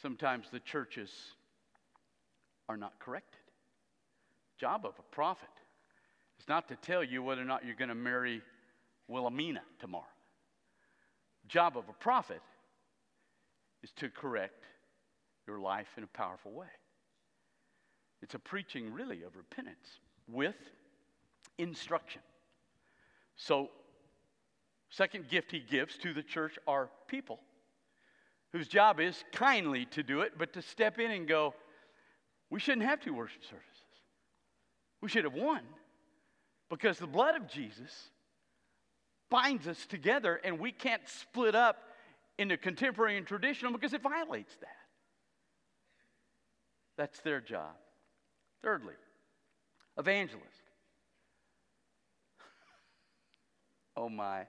sometimes 0.00 0.46
the 0.50 0.60
churches 0.60 1.10
are 2.68 2.76
not 2.76 2.98
corrected. 2.98 3.40
Job 4.58 4.84
of 4.84 4.94
a 4.98 5.14
prophet 5.14 5.48
is 6.38 6.48
not 6.48 6.68
to 6.68 6.76
tell 6.76 7.02
you 7.02 7.22
whether 7.22 7.42
or 7.42 7.46
not 7.46 7.64
you're 7.64 7.74
going 7.74 7.88
to 7.88 7.94
marry 7.94 8.42
Wilhelmina 9.08 9.62
tomorrow. 9.78 10.04
Job 11.48 11.76
of 11.76 11.88
a 11.88 11.92
prophet 11.94 12.40
is 13.82 13.90
to 13.92 14.08
correct 14.10 14.64
your 15.46 15.58
life 15.58 15.88
in 15.96 16.04
a 16.04 16.08
powerful 16.08 16.52
way. 16.52 16.66
It's 18.22 18.34
a 18.34 18.38
preaching, 18.38 18.92
really, 18.92 19.22
of 19.22 19.36
repentance 19.36 20.00
with 20.28 20.56
instruction. 21.56 22.20
So, 23.36 23.70
second 24.90 25.28
gift 25.28 25.50
he 25.52 25.60
gives 25.60 25.96
to 25.98 26.12
the 26.12 26.22
church 26.22 26.58
are 26.66 26.90
people 27.06 27.40
whose 28.52 28.68
job 28.68 29.00
is 29.00 29.24
kindly 29.32 29.84
to 29.86 30.02
do 30.02 30.20
it, 30.22 30.32
but 30.38 30.52
to 30.54 30.62
step 30.62 30.98
in 30.98 31.10
and 31.10 31.28
go, 31.28 31.54
we 32.50 32.60
shouldn't 32.60 32.86
have 32.86 33.00
two 33.00 33.14
worship 33.14 33.44
services. 33.44 33.64
We 35.00 35.08
should 35.08 35.24
have 35.24 35.34
one 35.34 35.64
because 36.70 36.98
the 36.98 37.06
blood 37.06 37.36
of 37.36 37.48
Jesus 37.48 38.10
binds 39.30 39.66
us 39.66 39.86
together, 39.86 40.40
and 40.42 40.58
we 40.58 40.72
can't 40.72 41.02
split 41.06 41.54
up 41.54 41.76
into 42.38 42.56
contemporary 42.56 43.16
and 43.16 43.26
traditional 43.26 43.72
because 43.72 43.92
it 43.92 44.02
violates 44.02 44.54
that. 44.60 44.68
That's 46.96 47.20
their 47.20 47.40
job. 47.40 47.74
Thirdly, 48.62 48.94
evangelist. 49.96 50.46
oh 53.96 54.08
my. 54.08 54.46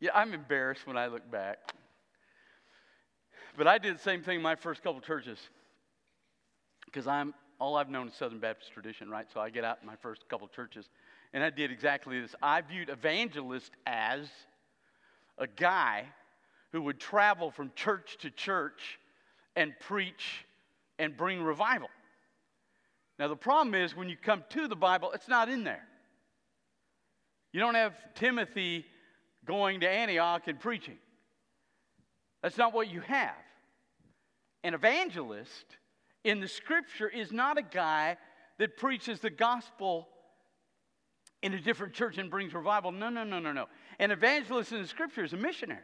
Yeah, 0.00 0.10
I'm 0.14 0.34
embarrassed 0.34 0.86
when 0.86 0.96
I 0.96 1.06
look 1.06 1.30
back. 1.30 1.58
But 3.56 3.68
I 3.68 3.78
did 3.78 3.94
the 3.94 4.02
same 4.02 4.22
thing 4.22 4.36
in 4.36 4.42
my 4.42 4.56
first 4.56 4.82
couple 4.82 5.00
churches. 5.00 5.38
Because 6.86 7.06
I'm 7.06 7.34
all 7.62 7.76
I've 7.76 7.88
known 7.88 8.08
is 8.08 8.14
Southern 8.14 8.40
Baptist 8.40 8.72
tradition, 8.72 9.08
right? 9.08 9.24
So 9.32 9.38
I 9.38 9.48
get 9.48 9.62
out 9.62 9.78
in 9.80 9.86
my 9.86 9.94
first 10.02 10.28
couple 10.28 10.48
churches 10.48 10.90
and 11.32 11.44
I 11.44 11.50
did 11.50 11.70
exactly 11.70 12.20
this. 12.20 12.34
I 12.42 12.60
viewed 12.60 12.88
evangelist 12.88 13.70
as 13.86 14.26
a 15.38 15.46
guy 15.46 16.06
who 16.72 16.82
would 16.82 16.98
travel 16.98 17.52
from 17.52 17.70
church 17.76 18.16
to 18.22 18.30
church 18.30 18.98
and 19.54 19.74
preach 19.78 20.44
and 20.98 21.16
bring 21.16 21.40
revival. 21.40 21.86
Now, 23.20 23.28
the 23.28 23.36
problem 23.36 23.76
is 23.76 23.94
when 23.94 24.08
you 24.08 24.16
come 24.20 24.42
to 24.50 24.66
the 24.66 24.74
Bible, 24.74 25.12
it's 25.12 25.28
not 25.28 25.48
in 25.48 25.62
there. 25.62 25.86
You 27.52 27.60
don't 27.60 27.76
have 27.76 27.94
Timothy 28.16 28.84
going 29.44 29.78
to 29.80 29.88
Antioch 29.88 30.48
and 30.48 30.58
preaching. 30.58 30.98
That's 32.42 32.58
not 32.58 32.74
what 32.74 32.90
you 32.90 33.02
have. 33.02 33.36
An 34.64 34.74
evangelist 34.74 35.76
in 36.24 36.40
the 36.40 36.48
scripture 36.48 37.08
is 37.08 37.32
not 37.32 37.58
a 37.58 37.62
guy 37.62 38.16
that 38.58 38.76
preaches 38.76 39.20
the 39.20 39.30
gospel 39.30 40.08
in 41.42 41.54
a 41.54 41.60
different 41.60 41.92
church 41.92 42.18
and 42.18 42.30
brings 42.30 42.54
revival. 42.54 42.92
No, 42.92 43.08
no, 43.08 43.24
no, 43.24 43.40
no, 43.40 43.52
no. 43.52 43.66
An 43.98 44.10
evangelist 44.10 44.72
in 44.72 44.80
the 44.80 44.88
scripture 44.88 45.24
is 45.24 45.32
a 45.32 45.36
missionary. 45.36 45.80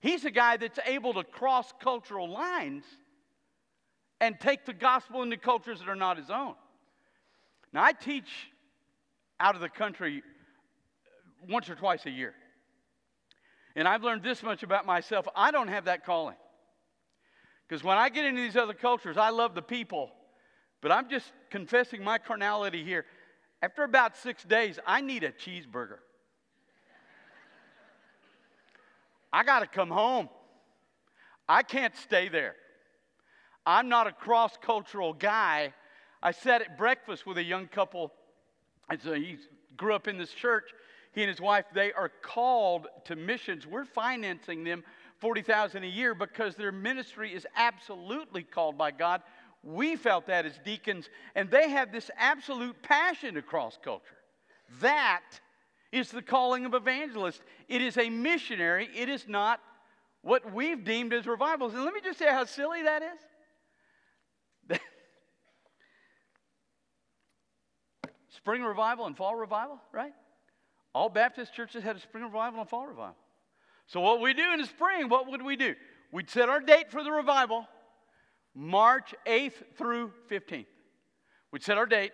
He's 0.00 0.24
a 0.24 0.30
guy 0.30 0.56
that's 0.56 0.78
able 0.86 1.14
to 1.14 1.24
cross 1.24 1.72
cultural 1.80 2.28
lines 2.28 2.84
and 4.20 4.38
take 4.40 4.64
the 4.64 4.72
gospel 4.72 5.22
into 5.22 5.36
cultures 5.36 5.80
that 5.80 5.88
are 5.88 5.96
not 5.96 6.16
his 6.16 6.30
own. 6.30 6.54
Now, 7.72 7.82
I 7.82 7.92
teach 7.92 8.28
out 9.40 9.54
of 9.54 9.60
the 9.60 9.68
country 9.68 10.22
once 11.48 11.68
or 11.68 11.74
twice 11.74 12.06
a 12.06 12.10
year. 12.10 12.34
And 13.76 13.88
I've 13.88 14.02
learned 14.02 14.22
this 14.22 14.42
much 14.42 14.62
about 14.62 14.86
myself 14.86 15.26
I 15.34 15.50
don't 15.50 15.68
have 15.68 15.86
that 15.86 16.06
calling. 16.06 16.36
Because 17.68 17.82
when 17.82 17.96
I 17.96 18.08
get 18.08 18.24
into 18.24 18.42
these 18.42 18.56
other 18.56 18.74
cultures, 18.74 19.16
I 19.16 19.30
love 19.30 19.54
the 19.54 19.62
people, 19.62 20.10
but 20.80 20.92
I'm 20.92 21.08
just 21.08 21.32
confessing 21.50 22.04
my 22.04 22.18
carnality 22.18 22.84
here. 22.84 23.06
After 23.62 23.84
about 23.84 24.16
six 24.16 24.44
days, 24.44 24.78
I 24.86 25.00
need 25.00 25.24
a 25.24 25.32
cheeseburger. 25.32 25.98
I 29.32 29.42
got 29.42 29.60
to 29.60 29.66
come 29.66 29.90
home. 29.90 30.28
I 31.48 31.62
can't 31.62 31.96
stay 31.96 32.28
there. 32.28 32.54
I'm 33.66 33.88
not 33.88 34.06
a 34.06 34.12
cross 34.12 34.56
cultural 34.60 35.12
guy. 35.12 35.72
I 36.22 36.32
sat 36.32 36.62
at 36.62 36.78
breakfast 36.78 37.26
with 37.26 37.38
a 37.38 37.42
young 37.42 37.66
couple. 37.66 38.12
And 38.90 39.00
so 39.00 39.14
he 39.14 39.38
grew 39.76 39.94
up 39.94 40.06
in 40.06 40.18
this 40.18 40.30
church. 40.30 40.70
He 41.12 41.22
and 41.22 41.30
his 41.30 41.40
wife, 41.40 41.64
they 41.74 41.92
are 41.92 42.10
called 42.22 42.86
to 43.06 43.16
missions. 43.16 43.66
We're 43.66 43.84
financing 43.84 44.64
them 44.64 44.84
40,000 45.24 45.82
a 45.82 45.86
year 45.86 46.14
because 46.14 46.54
their 46.54 46.70
ministry 46.70 47.32
is 47.32 47.46
absolutely 47.56 48.42
called 48.42 48.76
by 48.76 48.90
God. 48.90 49.22
We 49.62 49.96
felt 49.96 50.26
that 50.26 50.44
as 50.44 50.60
deacons, 50.66 51.08
and 51.34 51.50
they 51.50 51.70
have 51.70 51.90
this 51.90 52.10
absolute 52.18 52.82
passion 52.82 53.38
across 53.38 53.78
culture. 53.82 54.18
That 54.82 55.22
is 55.92 56.10
the 56.10 56.20
calling 56.20 56.66
of 56.66 56.74
evangelist. 56.74 57.40
It 57.70 57.80
is 57.80 57.96
a 57.96 58.10
missionary, 58.10 58.90
it 58.94 59.08
is 59.08 59.26
not 59.26 59.60
what 60.20 60.52
we've 60.52 60.84
deemed 60.84 61.14
as 61.14 61.26
revivals. 61.26 61.72
And 61.72 61.84
let 61.84 61.94
me 61.94 62.02
just 62.04 62.18
say 62.18 62.28
how 62.28 62.44
silly 62.44 62.82
that 62.82 63.02
is. 64.68 64.78
spring 68.36 68.62
revival 68.62 69.06
and 69.06 69.16
fall 69.16 69.36
revival, 69.36 69.80
right? 69.90 70.12
All 70.94 71.08
Baptist 71.08 71.54
churches 71.54 71.82
had 71.82 71.96
a 71.96 72.00
spring 72.00 72.24
revival 72.24 72.60
and 72.60 72.68
fall 72.68 72.86
revival. 72.86 73.16
So, 73.86 74.00
what 74.00 74.20
we 74.20 74.32
do 74.32 74.52
in 74.52 74.60
the 74.60 74.66
spring, 74.66 75.08
what 75.08 75.30
would 75.30 75.42
we 75.42 75.56
do? 75.56 75.74
We'd 76.10 76.30
set 76.30 76.48
our 76.48 76.60
date 76.60 76.90
for 76.90 77.02
the 77.02 77.10
revival, 77.10 77.66
March 78.54 79.14
8th 79.26 79.76
through 79.76 80.12
15th. 80.30 80.66
We'd 81.50 81.62
set 81.62 81.76
our 81.76 81.86
date. 81.86 82.12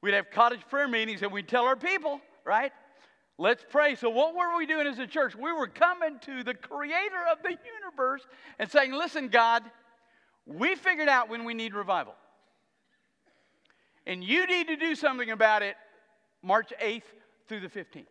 We'd 0.00 0.14
have 0.14 0.30
cottage 0.30 0.60
prayer 0.68 0.88
meetings 0.88 1.22
and 1.22 1.32
we'd 1.32 1.48
tell 1.48 1.64
our 1.64 1.76
people, 1.76 2.20
right? 2.44 2.72
Let's 3.36 3.64
pray. 3.68 3.94
So, 3.96 4.10
what 4.10 4.34
were 4.34 4.56
we 4.56 4.66
doing 4.66 4.86
as 4.86 4.98
a 4.98 5.06
church? 5.06 5.34
We 5.34 5.52
were 5.52 5.66
coming 5.66 6.18
to 6.20 6.44
the 6.44 6.54
creator 6.54 7.24
of 7.32 7.42
the 7.42 7.56
universe 7.82 8.22
and 8.58 8.70
saying, 8.70 8.92
Listen, 8.92 9.28
God, 9.28 9.62
we 10.46 10.74
figured 10.76 11.08
out 11.08 11.28
when 11.28 11.44
we 11.44 11.54
need 11.54 11.74
revival. 11.74 12.14
And 14.06 14.22
you 14.22 14.46
need 14.46 14.68
to 14.68 14.76
do 14.76 14.94
something 14.94 15.30
about 15.30 15.62
it 15.62 15.76
March 16.42 16.72
8th 16.80 17.02
through 17.48 17.60
the 17.60 17.68
15th. 17.68 18.04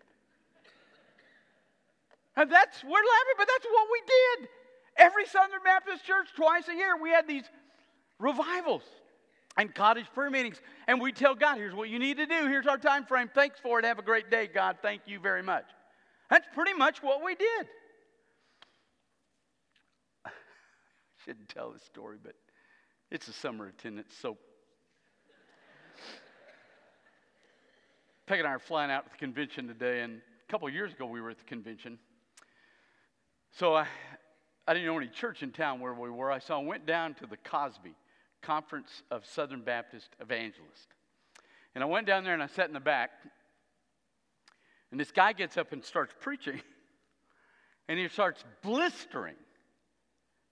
And 2.36 2.52
that's, 2.52 2.84
we're 2.84 2.90
laughing, 2.90 3.38
but 3.38 3.48
that's 3.48 3.66
what 3.66 3.88
we 3.92 4.02
did. 4.08 4.50
Every 4.98 5.26
Southern 5.26 5.64
Baptist 5.64 6.06
church, 6.06 6.28
twice 6.36 6.68
a 6.68 6.74
year, 6.74 6.96
we 7.02 7.10
had 7.10 7.28
these 7.28 7.44
revivals 8.20 8.84
and 9.58 9.74
cottage 9.74 10.08
prayer 10.14 10.30
meetings. 10.30 10.60
And 10.88 11.00
we 11.00 11.12
tell 11.12 11.36
God, 11.36 11.58
here's 11.58 11.76
what 11.76 11.90
you 11.90 12.00
need 12.00 12.18
to 12.18 12.26
do. 12.26 12.48
Here's 12.48 12.68
our 12.68 12.78
time 12.78 13.06
frame. 13.06 13.30
Thanks 13.34 13.60
for 13.60 13.80
it. 13.80 13.86
Have 13.86 14.00
a 14.00 14.04
great 14.04 14.32
day, 14.32 14.48
God. 14.52 14.78
Thank 14.82 15.02
you 15.06 15.20
very 15.20 15.44
much. 15.44 15.66
That's 16.30 16.48
pretty 16.54 16.74
much 16.74 17.04
what 17.04 17.24
we 17.24 17.36
did. 17.36 17.68
I 20.26 20.32
shouldn't 21.26 21.50
tell 21.50 21.72
the 21.72 21.80
story, 21.80 22.18
but 22.24 22.34
it's 23.12 23.28
a 23.28 23.34
summer 23.34 23.68
attendance, 23.68 24.16
so 24.20 24.38
Peg 28.26 28.40
and 28.40 28.48
I 28.48 28.52
are 28.52 28.60
flying 28.60 28.90
out 28.90 29.06
to 29.06 29.12
the 29.12 29.18
convention 29.18 29.68
today, 29.68 30.02
and 30.02 30.22
a 30.48 30.52
couple 30.52 30.70
years 30.70 30.94
ago 30.94 31.06
we 31.06 31.20
were 31.20 31.30
at 31.30 31.38
the 31.38 31.44
convention. 31.44 32.00
So 33.56 33.76
I, 33.76 33.86
I 34.68 34.74
didn't 34.74 34.88
know 34.88 34.98
any 34.98 35.08
church 35.08 35.44
in 35.44 35.52
town 35.52 35.80
where 35.80 35.94
we 35.94 36.10
were. 36.10 36.32
I 36.32 36.40
saw 36.40 36.60
I 36.60 36.64
went 36.64 36.88
down 36.88 37.14
to 37.16 37.28
the 37.28 37.38
Cosby 37.38 37.94
Conference 38.42 39.04
of 39.12 39.26
Southern 39.26 39.62
Baptist 39.62 40.10
Evangelists. 40.20 40.88
And 41.76 41.84
I 41.84 41.88
went 41.88 42.08
down 42.08 42.24
there 42.24 42.34
and 42.34 42.42
I 42.42 42.48
sat 42.48 42.68
in 42.68 42.74
the 42.74 42.80
back. 42.80 43.12
And 44.90 45.00
this 45.00 45.12
guy 45.12 45.34
gets 45.34 45.56
up 45.56 45.72
and 45.72 45.84
starts 45.84 46.14
preaching. 46.20 46.62
And 47.90 48.00
he 48.00 48.08
starts 48.08 48.46
blistering 48.62 49.36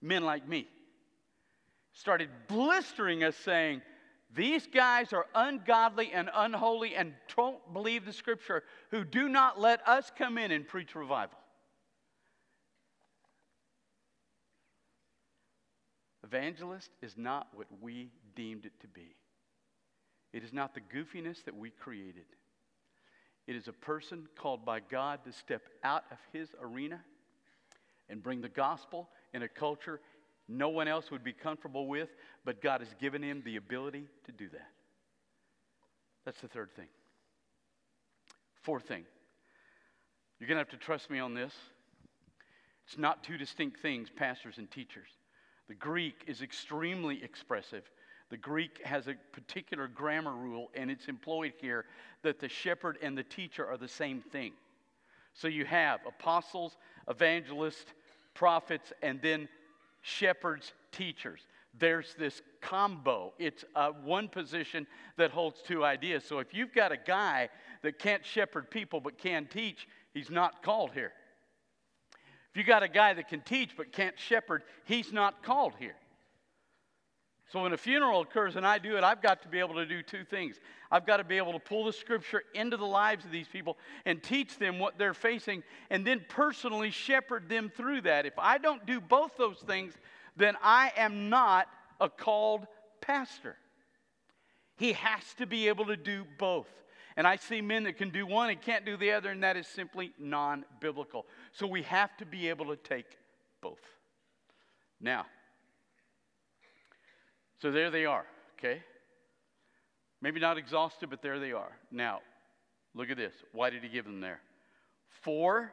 men 0.02 0.22
like 0.22 0.46
me. 0.46 0.68
Started 1.94 2.28
blistering 2.46 3.24
us 3.24 3.34
saying, 3.36 3.80
these 4.34 4.66
guys 4.66 5.14
are 5.14 5.24
ungodly 5.34 6.12
and 6.12 6.28
unholy 6.34 6.94
and 6.94 7.14
don't 7.34 7.72
believe 7.72 8.04
the 8.04 8.12
scripture 8.12 8.64
who 8.90 9.02
do 9.02 9.30
not 9.30 9.58
let 9.58 9.80
us 9.88 10.12
come 10.14 10.36
in 10.36 10.50
and 10.50 10.68
preach 10.68 10.94
revival. 10.94 11.38
Evangelist 16.32 16.90
is 17.02 17.14
not 17.16 17.48
what 17.54 17.66
we 17.82 18.10
deemed 18.34 18.64
it 18.64 18.72
to 18.80 18.88
be. 18.88 19.14
It 20.32 20.42
is 20.42 20.52
not 20.52 20.74
the 20.74 20.80
goofiness 20.80 21.44
that 21.44 21.54
we 21.54 21.70
created. 21.70 22.24
It 23.46 23.54
is 23.54 23.68
a 23.68 23.72
person 23.72 24.26
called 24.38 24.64
by 24.64 24.80
God 24.80 25.24
to 25.24 25.32
step 25.32 25.62
out 25.84 26.04
of 26.10 26.16
his 26.32 26.48
arena 26.62 27.00
and 28.08 28.22
bring 28.22 28.40
the 28.40 28.48
gospel 28.48 29.10
in 29.34 29.42
a 29.42 29.48
culture 29.48 30.00
no 30.48 30.68
one 30.68 30.88
else 30.88 31.10
would 31.10 31.24
be 31.24 31.32
comfortable 31.32 31.86
with, 31.86 32.08
but 32.44 32.60
God 32.60 32.80
has 32.80 32.92
given 33.00 33.22
him 33.22 33.42
the 33.44 33.56
ability 33.56 34.06
to 34.26 34.32
do 34.32 34.48
that. 34.50 34.68
That's 36.24 36.40
the 36.40 36.48
third 36.48 36.74
thing. 36.74 36.88
Fourth 38.62 38.84
thing, 38.84 39.04
you're 40.38 40.48
going 40.48 40.56
to 40.56 40.60
have 40.60 40.78
to 40.78 40.84
trust 40.84 41.10
me 41.10 41.18
on 41.18 41.34
this. 41.34 41.52
It's 42.86 42.98
not 42.98 43.24
two 43.24 43.38
distinct 43.38 43.80
things, 43.80 44.08
pastors 44.14 44.58
and 44.58 44.70
teachers. 44.70 45.08
The 45.68 45.74
Greek 45.74 46.24
is 46.26 46.42
extremely 46.42 47.22
expressive. 47.22 47.90
The 48.30 48.36
Greek 48.36 48.80
has 48.84 49.08
a 49.08 49.14
particular 49.32 49.88
grammar 49.88 50.34
rule, 50.34 50.70
and 50.74 50.90
it's 50.90 51.08
employed 51.08 51.52
here 51.60 51.84
that 52.22 52.40
the 52.40 52.48
shepherd 52.48 52.98
and 53.02 53.16
the 53.16 53.22
teacher 53.22 53.66
are 53.66 53.76
the 53.76 53.88
same 53.88 54.20
thing. 54.20 54.52
So 55.34 55.48
you 55.48 55.64
have 55.64 56.00
apostles, 56.06 56.76
evangelists, 57.08 57.92
prophets, 58.34 58.92
and 59.02 59.20
then 59.22 59.48
shepherds, 60.02 60.72
teachers. 60.92 61.40
There's 61.78 62.14
this 62.18 62.42
combo. 62.60 63.32
It's 63.38 63.64
uh, 63.74 63.90
one 64.04 64.28
position 64.28 64.86
that 65.16 65.30
holds 65.30 65.62
two 65.62 65.84
ideas. 65.84 66.24
So 66.24 66.38
if 66.38 66.52
you've 66.52 66.74
got 66.74 66.92
a 66.92 66.98
guy 66.98 67.48
that 67.82 67.98
can't 67.98 68.24
shepherd 68.24 68.70
people 68.70 69.00
but 69.00 69.16
can 69.16 69.46
teach, 69.46 69.88
he's 70.12 70.30
not 70.30 70.62
called 70.62 70.92
here. 70.92 71.12
If 72.52 72.58
you 72.58 72.64
got 72.64 72.82
a 72.82 72.88
guy 72.88 73.14
that 73.14 73.28
can 73.28 73.40
teach 73.40 73.70
but 73.76 73.92
can't 73.92 74.18
shepherd, 74.18 74.62
he's 74.84 75.10
not 75.10 75.42
called 75.42 75.72
here. 75.78 75.96
So 77.50 77.62
when 77.62 77.72
a 77.72 77.78
funeral 77.78 78.20
occurs 78.20 78.56
and 78.56 78.66
I 78.66 78.78
do 78.78 78.96
it, 78.96 79.04
I've 79.04 79.22
got 79.22 79.42
to 79.42 79.48
be 79.48 79.58
able 79.58 79.74
to 79.74 79.86
do 79.86 80.02
two 80.02 80.24
things. 80.24 80.56
I've 80.90 81.06
got 81.06 81.18
to 81.18 81.24
be 81.24 81.38
able 81.38 81.52
to 81.52 81.58
pull 81.58 81.84
the 81.84 81.92
scripture 81.92 82.42
into 82.54 82.76
the 82.76 82.86
lives 82.86 83.24
of 83.24 83.30
these 83.30 83.48
people 83.48 83.78
and 84.04 84.22
teach 84.22 84.58
them 84.58 84.78
what 84.78 84.98
they're 84.98 85.14
facing 85.14 85.62
and 85.90 86.06
then 86.06 86.24
personally 86.28 86.90
shepherd 86.90 87.48
them 87.48 87.70
through 87.74 88.02
that. 88.02 88.26
If 88.26 88.38
I 88.38 88.58
don't 88.58 88.84
do 88.86 89.00
both 89.00 89.36
those 89.36 89.58
things, 89.58 89.94
then 90.36 90.56
I 90.62 90.92
am 90.96 91.30
not 91.30 91.68
a 92.00 92.08
called 92.08 92.66
pastor. 93.00 93.56
He 94.76 94.92
has 94.92 95.22
to 95.38 95.46
be 95.46 95.68
able 95.68 95.86
to 95.86 95.96
do 95.96 96.24
both. 96.38 96.68
And 97.16 97.26
I 97.26 97.36
see 97.36 97.60
men 97.60 97.84
that 97.84 97.98
can 97.98 98.10
do 98.10 98.26
one 98.26 98.50
and 98.50 98.60
can't 98.60 98.84
do 98.84 98.96
the 98.96 99.12
other, 99.12 99.30
and 99.30 99.42
that 99.42 99.56
is 99.56 99.66
simply 99.66 100.12
non 100.18 100.64
biblical. 100.80 101.26
So 101.52 101.66
we 101.66 101.82
have 101.82 102.16
to 102.18 102.26
be 102.26 102.48
able 102.48 102.66
to 102.66 102.76
take 102.76 103.06
both. 103.60 103.80
Now, 105.00 105.26
so 107.60 107.70
there 107.70 107.90
they 107.90 108.06
are, 108.06 108.24
okay? 108.58 108.82
Maybe 110.20 110.40
not 110.40 110.56
exhausted, 110.56 111.10
but 111.10 111.22
there 111.22 111.38
they 111.38 111.52
are. 111.52 111.72
Now, 111.90 112.20
look 112.94 113.10
at 113.10 113.16
this. 113.16 113.34
Why 113.52 113.70
did 113.70 113.82
he 113.82 113.88
give 113.88 114.04
them 114.04 114.20
there? 114.20 114.40
For 115.22 115.72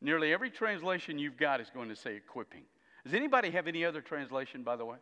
nearly 0.00 0.32
every 0.32 0.50
translation 0.50 1.18
you've 1.18 1.36
got 1.36 1.60
is 1.60 1.70
going 1.74 1.88
to 1.88 1.96
say 1.96 2.16
equipping. 2.16 2.62
Does 3.04 3.14
anybody 3.14 3.50
have 3.50 3.66
any 3.66 3.84
other 3.84 4.00
translation, 4.00 4.62
by 4.62 4.76
the 4.76 4.84
way, 4.84 4.96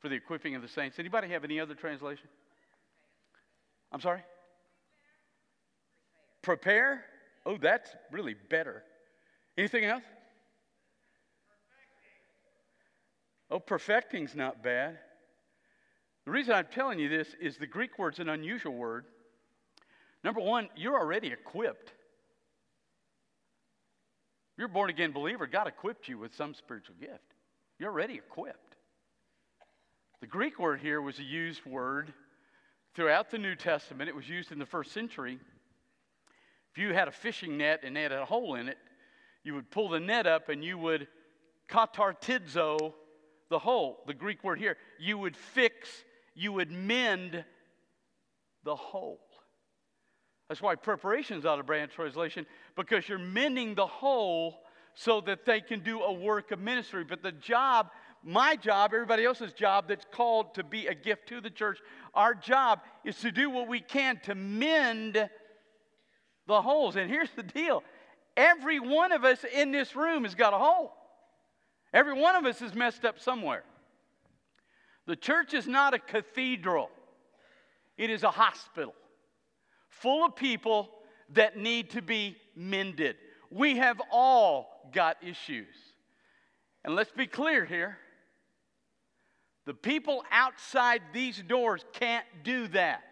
for 0.00 0.08
the 0.08 0.14
equipping 0.14 0.54
of 0.54 0.62
the 0.62 0.68
saints? 0.68 0.98
Anybody 0.98 1.28
have 1.28 1.44
any 1.44 1.58
other 1.58 1.74
translation? 1.74 2.28
I'm 3.94 4.00
sorry? 4.00 4.24
Prepare? 6.42 7.04
Oh, 7.46 7.56
that's 7.56 7.88
really 8.10 8.34
better. 8.50 8.82
Anything 9.56 9.84
else? 9.84 10.02
Oh, 13.52 13.60
perfecting's 13.60 14.34
not 14.34 14.64
bad. 14.64 14.98
The 16.24 16.32
reason 16.32 16.54
I'm 16.54 16.66
telling 16.72 16.98
you 16.98 17.08
this 17.08 17.36
is 17.40 17.56
the 17.56 17.68
Greek 17.68 17.96
word's 17.96 18.18
an 18.18 18.28
unusual 18.28 18.74
word. 18.74 19.04
Number 20.24 20.40
one, 20.40 20.68
you're 20.74 20.98
already 20.98 21.28
equipped. 21.28 21.92
You're 24.58 24.66
a 24.66 24.70
born 24.70 24.90
again 24.90 25.12
believer, 25.12 25.46
God 25.46 25.68
equipped 25.68 26.08
you 26.08 26.18
with 26.18 26.34
some 26.34 26.52
spiritual 26.54 26.96
gift. 26.98 27.34
You're 27.78 27.90
already 27.90 28.14
equipped. 28.14 28.74
The 30.20 30.26
Greek 30.26 30.58
word 30.58 30.80
here 30.80 31.00
was 31.00 31.20
a 31.20 31.24
used 31.24 31.64
word 31.64 32.12
throughout 32.94 33.30
the 33.30 33.38
New 33.38 33.54
Testament. 33.54 34.08
It 34.08 34.16
was 34.16 34.28
used 34.28 34.52
in 34.52 34.58
the 34.58 34.66
first 34.66 34.92
century. 34.92 35.38
If 36.72 36.78
you 36.78 36.92
had 36.92 37.08
a 37.08 37.12
fishing 37.12 37.58
net 37.58 37.80
and 37.84 37.96
had 37.96 38.12
a 38.12 38.24
hole 38.24 38.54
in 38.54 38.68
it, 38.68 38.78
you 39.44 39.54
would 39.54 39.70
pull 39.70 39.88
the 39.88 40.00
net 40.00 40.26
up 40.26 40.48
and 40.48 40.64
you 40.64 40.78
would 40.78 41.06
katartizo 41.68 42.94
the 43.50 43.58
hole, 43.58 44.02
the 44.06 44.14
Greek 44.14 44.42
word 44.42 44.58
here. 44.58 44.76
You 44.98 45.18
would 45.18 45.36
fix, 45.36 45.88
you 46.34 46.52
would 46.52 46.70
mend 46.70 47.44
the 48.64 48.74
hole. 48.74 49.20
That's 50.48 50.60
why 50.60 50.74
preparation 50.74 51.38
is 51.38 51.46
out 51.46 51.58
of 51.58 51.66
branch 51.66 51.92
translation, 51.94 52.46
because 52.76 53.08
you're 53.08 53.18
mending 53.18 53.74
the 53.74 53.86
hole 53.86 54.60
so 54.94 55.20
that 55.22 55.44
they 55.44 55.60
can 55.60 55.80
do 55.80 56.00
a 56.00 56.12
work 56.12 56.50
of 56.52 56.60
ministry. 56.60 57.04
But 57.04 57.22
the 57.22 57.32
job, 57.32 57.90
my 58.22 58.56
job, 58.56 58.92
everybody 58.94 59.24
else's 59.24 59.52
job 59.52 59.88
that's 59.88 60.06
called 60.12 60.54
to 60.54 60.62
be 60.62 60.86
a 60.86 60.94
gift 60.94 61.28
to 61.28 61.40
the 61.40 61.50
church, 61.50 61.78
our 62.14 62.34
job 62.34 62.80
is 63.04 63.16
to 63.18 63.30
do 63.30 63.50
what 63.50 63.68
we 63.68 63.80
can 63.80 64.20
to 64.24 64.34
mend 64.34 65.28
the 66.46 66.62
holes. 66.62 66.96
And 66.96 67.10
here's 67.10 67.30
the 67.30 67.42
deal 67.42 67.82
every 68.36 68.80
one 68.80 69.12
of 69.12 69.24
us 69.24 69.44
in 69.44 69.72
this 69.72 69.94
room 69.94 70.24
has 70.24 70.34
got 70.34 70.52
a 70.52 70.58
hole, 70.58 70.92
every 71.92 72.18
one 72.18 72.36
of 72.36 72.44
us 72.44 72.62
is 72.62 72.74
messed 72.74 73.04
up 73.04 73.20
somewhere. 73.20 73.64
The 75.06 75.16
church 75.16 75.52
is 75.52 75.66
not 75.66 75.92
a 75.92 75.98
cathedral, 75.98 76.90
it 77.96 78.10
is 78.10 78.22
a 78.22 78.30
hospital 78.30 78.94
full 79.88 80.24
of 80.24 80.36
people 80.36 80.90
that 81.30 81.56
need 81.56 81.90
to 81.90 82.02
be 82.02 82.36
mended. 82.54 83.16
We 83.50 83.76
have 83.76 84.00
all 84.10 84.90
got 84.92 85.16
issues. 85.22 85.74
And 86.84 86.94
let's 86.94 87.12
be 87.12 87.26
clear 87.26 87.64
here 87.64 87.98
the 89.66 89.74
people 89.74 90.24
outside 90.30 91.00
these 91.12 91.42
doors 91.42 91.84
can't 91.92 92.26
do 92.42 92.68
that. 92.68 93.02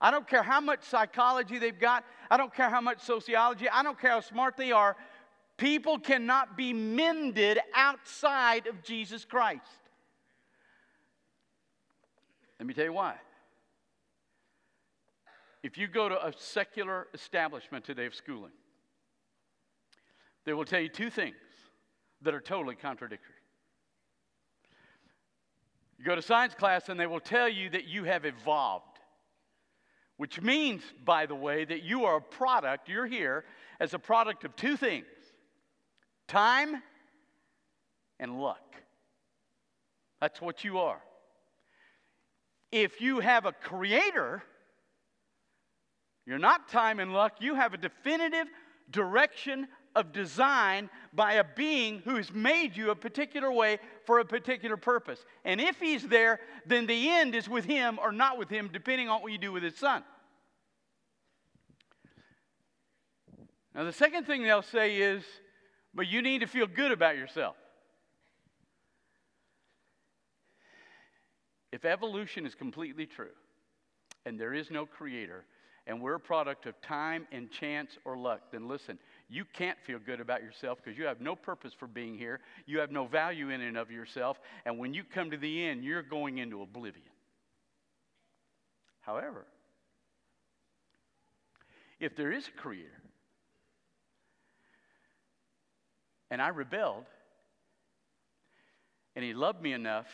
I 0.00 0.10
don't 0.10 0.28
care 0.28 0.42
how 0.42 0.60
much 0.60 0.84
psychology 0.84 1.58
they've 1.58 1.78
got, 1.78 2.04
I 2.30 2.36
don't 2.36 2.54
care 2.54 2.68
how 2.68 2.82
much 2.82 3.00
sociology, 3.00 3.68
I 3.68 3.82
don't 3.82 3.98
care 3.98 4.10
how 4.10 4.20
smart 4.20 4.56
they 4.56 4.72
are. 4.72 4.96
People 5.56 5.98
cannot 5.98 6.56
be 6.56 6.74
mended 6.74 7.58
outside 7.74 8.66
of 8.66 8.82
Jesus 8.82 9.24
Christ. 9.24 9.62
Let 12.60 12.66
me 12.66 12.74
tell 12.74 12.84
you 12.84 12.92
why. 12.92 13.14
If 15.62 15.78
you 15.78 15.88
go 15.88 16.08
to 16.08 16.26
a 16.26 16.32
secular 16.36 17.08
establishment 17.14 17.84
today 17.84 18.06
of 18.06 18.14
schooling, 18.14 18.52
they 20.44 20.52
will 20.52 20.64
tell 20.66 20.80
you 20.80 20.88
two 20.88 21.10
things 21.10 21.34
that 22.22 22.34
are 22.34 22.40
totally 22.40 22.74
contradictory. 22.74 23.35
You 25.98 26.04
go 26.04 26.14
to 26.14 26.22
science 26.22 26.54
class 26.54 26.88
and 26.88 27.00
they 27.00 27.06
will 27.06 27.20
tell 27.20 27.48
you 27.48 27.70
that 27.70 27.86
you 27.86 28.04
have 28.04 28.24
evolved, 28.24 28.84
which 30.16 30.40
means, 30.40 30.82
by 31.04 31.26
the 31.26 31.34
way, 31.34 31.64
that 31.64 31.82
you 31.82 32.04
are 32.04 32.16
a 32.16 32.20
product, 32.20 32.88
you're 32.88 33.06
here 33.06 33.44
as 33.80 33.94
a 33.94 33.98
product 33.98 34.44
of 34.44 34.54
two 34.56 34.76
things 34.76 35.06
time 36.28 36.82
and 38.18 38.40
luck. 38.40 38.74
That's 40.20 40.40
what 40.40 40.64
you 40.64 40.78
are. 40.78 41.00
If 42.72 43.00
you 43.00 43.20
have 43.20 43.46
a 43.46 43.52
creator, 43.52 44.42
you're 46.26 46.38
not 46.38 46.68
time 46.68 46.98
and 46.98 47.12
luck, 47.12 47.36
you 47.40 47.54
have 47.54 47.74
a 47.74 47.76
definitive 47.76 48.48
direction 48.90 49.68
of 49.96 50.12
design 50.12 50.88
by 51.12 51.34
a 51.34 51.44
being 51.44 52.00
who 52.04 52.16
has 52.16 52.32
made 52.32 52.76
you 52.76 52.90
a 52.90 52.94
particular 52.94 53.50
way 53.50 53.78
for 54.04 54.20
a 54.20 54.24
particular 54.24 54.76
purpose. 54.76 55.24
And 55.44 55.60
if 55.60 55.80
he's 55.80 56.06
there, 56.06 56.38
then 56.66 56.86
the 56.86 57.08
end 57.08 57.34
is 57.34 57.48
with 57.48 57.64
him 57.64 57.98
or 58.00 58.12
not 58.12 58.38
with 58.38 58.48
him, 58.48 58.70
depending 58.72 59.08
on 59.08 59.22
what 59.22 59.32
you 59.32 59.38
do 59.38 59.50
with 59.50 59.62
his 59.62 59.74
son. 59.76 60.04
Now, 63.74 63.84
the 63.84 63.92
second 63.92 64.24
thing 64.24 64.42
they'll 64.42 64.62
say 64.62 64.96
is, 64.96 65.24
but 65.94 66.06
you 66.06 66.22
need 66.22 66.42
to 66.42 66.46
feel 66.46 66.66
good 66.66 66.92
about 66.92 67.16
yourself. 67.16 67.56
If 71.72 71.84
evolution 71.84 72.46
is 72.46 72.54
completely 72.54 73.06
true 73.06 73.34
and 74.24 74.38
there 74.38 74.54
is 74.54 74.70
no 74.70 74.86
creator, 74.86 75.44
and 75.86 76.00
we're 76.00 76.14
a 76.14 76.20
product 76.20 76.66
of 76.66 76.80
time 76.80 77.26
and 77.30 77.50
chance 77.50 77.96
or 78.04 78.16
luck, 78.16 78.50
then 78.50 78.66
listen, 78.66 78.98
you 79.28 79.44
can't 79.44 79.78
feel 79.84 79.98
good 79.98 80.20
about 80.20 80.42
yourself 80.42 80.78
because 80.82 80.96
you 80.96 81.06
have 81.06 81.20
no 81.20 81.34
purpose 81.34 81.72
for 81.76 81.88
being 81.88 82.16
here. 82.16 82.40
You 82.64 82.78
have 82.78 82.92
no 82.92 83.06
value 83.06 83.50
in 83.50 83.60
and 83.60 83.76
of 83.76 83.90
yourself. 83.90 84.38
And 84.64 84.78
when 84.78 84.94
you 84.94 85.02
come 85.02 85.30
to 85.32 85.36
the 85.36 85.66
end, 85.66 85.82
you're 85.82 86.02
going 86.02 86.38
into 86.38 86.62
oblivion. 86.62 87.08
However, 89.00 89.46
if 91.98 92.14
there 92.14 92.30
is 92.30 92.46
a 92.46 92.52
creator, 92.52 92.90
and 96.30 96.40
I 96.40 96.48
rebelled, 96.48 97.06
and 99.16 99.24
he 99.24 99.32
loved 99.32 99.60
me 99.60 99.72
enough 99.72 100.06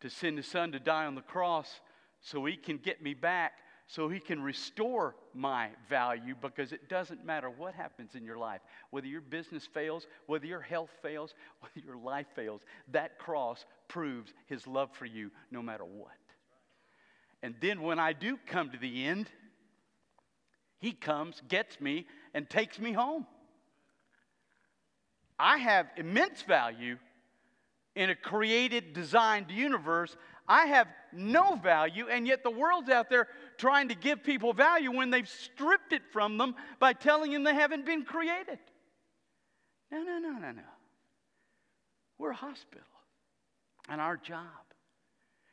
to 0.00 0.10
send 0.10 0.36
his 0.36 0.46
son 0.46 0.72
to 0.72 0.80
die 0.80 1.06
on 1.06 1.14
the 1.14 1.20
cross 1.20 1.80
so 2.20 2.44
he 2.44 2.56
can 2.56 2.78
get 2.78 3.02
me 3.02 3.14
back 3.14 3.52
so 3.86 4.08
he 4.08 4.18
can 4.18 4.42
restore 4.42 5.14
my 5.34 5.68
value 5.88 6.34
because 6.40 6.72
it 6.72 6.88
doesn't 6.88 7.24
matter 7.24 7.50
what 7.50 7.74
happens 7.74 8.14
in 8.14 8.24
your 8.24 8.38
life, 8.38 8.60
whether 8.90 9.06
your 9.06 9.20
business 9.20 9.66
fails, 9.66 10.06
whether 10.26 10.46
your 10.46 10.60
health 10.60 10.90
fails, 11.02 11.34
whether 11.60 11.86
your 11.86 11.96
life 11.96 12.26
fails, 12.34 12.62
that 12.92 13.18
cross 13.18 13.66
proves 13.88 14.32
his 14.46 14.66
love 14.66 14.90
for 14.92 15.06
you 15.06 15.30
no 15.50 15.62
matter 15.62 15.84
what. 15.84 16.12
And 17.42 17.54
then 17.60 17.82
when 17.82 17.98
I 17.98 18.14
do 18.14 18.38
come 18.46 18.70
to 18.70 18.78
the 18.78 19.04
end, 19.04 19.28
he 20.78 20.92
comes, 20.92 21.42
gets 21.48 21.80
me, 21.80 22.06
and 22.32 22.48
takes 22.48 22.78
me 22.78 22.92
home. 22.92 23.26
I 25.38 25.58
have 25.58 25.86
immense 25.96 26.42
value 26.42 26.98
in 27.94 28.10
a 28.10 28.14
created, 28.14 28.92
designed 28.92 29.50
universe 29.50 30.16
I 30.46 30.66
have 30.66 30.88
no 31.12 31.56
value, 31.56 32.08
and 32.08 32.26
yet 32.26 32.42
the 32.42 32.50
world's 32.50 32.90
out 32.90 33.08
there 33.08 33.28
trying 33.56 33.88
to 33.88 33.94
give 33.94 34.22
people 34.22 34.52
value 34.52 34.90
when 34.90 35.10
they've 35.10 35.28
stripped 35.28 35.92
it 35.92 36.02
from 36.12 36.36
them 36.36 36.54
by 36.78 36.92
telling 36.92 37.32
them 37.32 37.44
they 37.44 37.54
haven't 37.54 37.86
been 37.86 38.04
created. 38.04 38.58
No, 39.90 40.02
no, 40.02 40.18
no, 40.18 40.32
no, 40.32 40.50
no. 40.52 40.62
We're 42.18 42.30
a 42.30 42.36
hospital, 42.36 42.84
and 43.88 44.00
our 44.00 44.16
job 44.16 44.44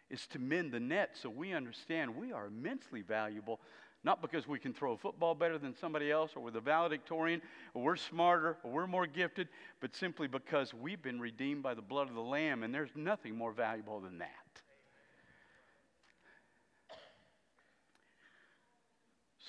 is 0.10 0.28
to 0.28 0.40
mend 0.40 0.74
the 0.74 0.80
net 0.80 1.12
so 1.14 1.30
we 1.30 1.54
understand 1.54 2.16
we 2.16 2.34
are 2.34 2.48
immensely 2.48 3.02
valuable 3.02 3.62
not 4.04 4.22
because 4.22 4.48
we 4.48 4.58
can 4.58 4.74
throw 4.74 4.94
a 4.94 4.98
football 4.98 5.36
better 5.36 5.58
than 5.58 5.76
somebody 5.76 6.12
else, 6.12 6.32
or 6.36 6.42
we're 6.42 6.52
the 6.52 6.60
valedictorian, 6.60 7.42
or 7.74 7.84
we're 7.84 7.96
smarter, 7.96 8.58
or 8.64 8.72
we're 8.72 8.88
more 8.88 9.06
gifted, 9.06 9.48
but 9.80 9.96
simply 9.96 10.28
because 10.28 10.74
we've 10.74 11.02
been 11.02 11.20
redeemed 11.20 11.62
by 11.62 11.76
the 11.76 11.82
blood 11.82 12.10
of 12.10 12.16
the 12.16 12.22
Lamb, 12.22 12.64
and 12.64 12.74
there's 12.74 12.90
nothing 12.96 13.38
more 13.38 13.52
valuable 13.52 14.00
than 14.00 14.18
that. 14.18 14.62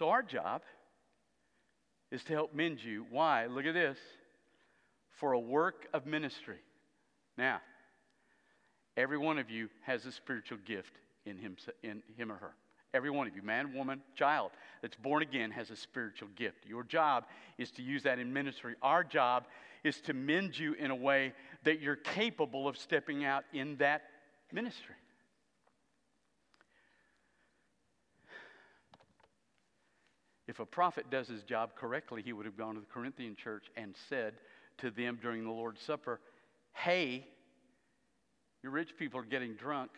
So, 0.03 0.09
our 0.09 0.25
job 0.25 0.63
is 2.11 2.25
to 2.25 2.33
help 2.33 2.53
mend 2.53 2.83
you. 2.83 3.07
Why? 3.09 3.47
Look 3.47 3.67
at 3.67 3.75
this 3.75 3.97
for 5.13 5.31
a 5.31 5.39
work 5.39 5.87
of 5.95 6.07
ministry. 6.07 6.57
Now, 7.39 7.61
every 8.97 9.17
one 9.17 9.39
of 9.39 9.49
you 9.49 9.69
has 9.83 10.05
a 10.05 10.11
spiritual 10.11 10.59
gift 10.67 10.95
in 11.25 11.39
him, 11.39 11.57
in 11.85 12.03
him 12.17 12.33
or 12.33 12.35
her. 12.35 12.51
Every 12.93 13.11
one 13.11 13.29
of 13.29 13.37
you, 13.37 13.43
man, 13.43 13.75
woman, 13.77 14.03
child 14.17 14.51
that's 14.81 14.97
born 14.97 15.23
again, 15.23 15.53
has 15.53 15.71
a 15.71 15.77
spiritual 15.77 16.31
gift. 16.35 16.67
Your 16.67 16.83
job 16.83 17.27
is 17.57 17.71
to 17.71 17.83
use 17.83 18.03
that 18.03 18.19
in 18.19 18.33
ministry. 18.33 18.75
Our 18.83 19.05
job 19.05 19.45
is 19.85 20.01
to 20.01 20.15
mend 20.15 20.59
you 20.59 20.73
in 20.73 20.91
a 20.91 20.97
way 20.97 21.33
that 21.63 21.81
you're 21.81 21.95
capable 21.95 22.67
of 22.67 22.77
stepping 22.77 23.25
out 23.25 23.45
in 23.53 23.77
that 23.77 24.03
ministry. 24.53 24.97
If 30.53 30.61
a 30.61 30.67
prophet 30.67 31.07
does 31.09 31.29
his 31.29 31.45
job 31.45 31.71
correctly, 31.77 32.21
he 32.23 32.35
would 32.35 32.45
have 32.45 32.59
gone 32.59 32.75
to 32.75 32.81
the 32.81 32.87
Corinthian 32.93 33.35
church 33.35 33.71
and 33.75 33.95
said 34.11 34.35
to 34.79 34.91
them 34.91 35.19
during 35.23 35.45
the 35.45 35.51
Lord's 35.51 35.81
Supper, 35.81 36.21
Hey, 36.75 37.27
your 38.63 38.71
rich 38.71 38.91
people 38.99 39.19
are 39.19 39.25
getting 39.25 39.55
drunk 39.55 39.93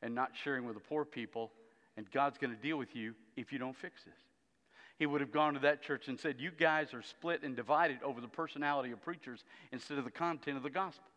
and 0.00 0.14
not 0.14 0.30
sharing 0.44 0.64
with 0.64 0.76
the 0.76 0.80
poor 0.80 1.04
people, 1.04 1.50
and 1.96 2.08
God's 2.12 2.38
going 2.38 2.54
to 2.54 2.62
deal 2.62 2.76
with 2.76 2.94
you 2.94 3.16
if 3.36 3.52
you 3.52 3.58
don't 3.58 3.76
fix 3.76 4.04
this. 4.04 4.14
He 4.96 5.06
would 5.06 5.20
have 5.20 5.32
gone 5.32 5.54
to 5.54 5.60
that 5.60 5.82
church 5.82 6.06
and 6.06 6.20
said, 6.20 6.36
You 6.38 6.52
guys 6.52 6.94
are 6.94 7.02
split 7.02 7.42
and 7.42 7.56
divided 7.56 7.98
over 8.04 8.20
the 8.20 8.28
personality 8.28 8.92
of 8.92 9.02
preachers 9.02 9.42
instead 9.72 9.98
of 9.98 10.04
the 10.04 10.10
content 10.12 10.56
of 10.56 10.62
the 10.62 10.70
gospel. 10.70 11.10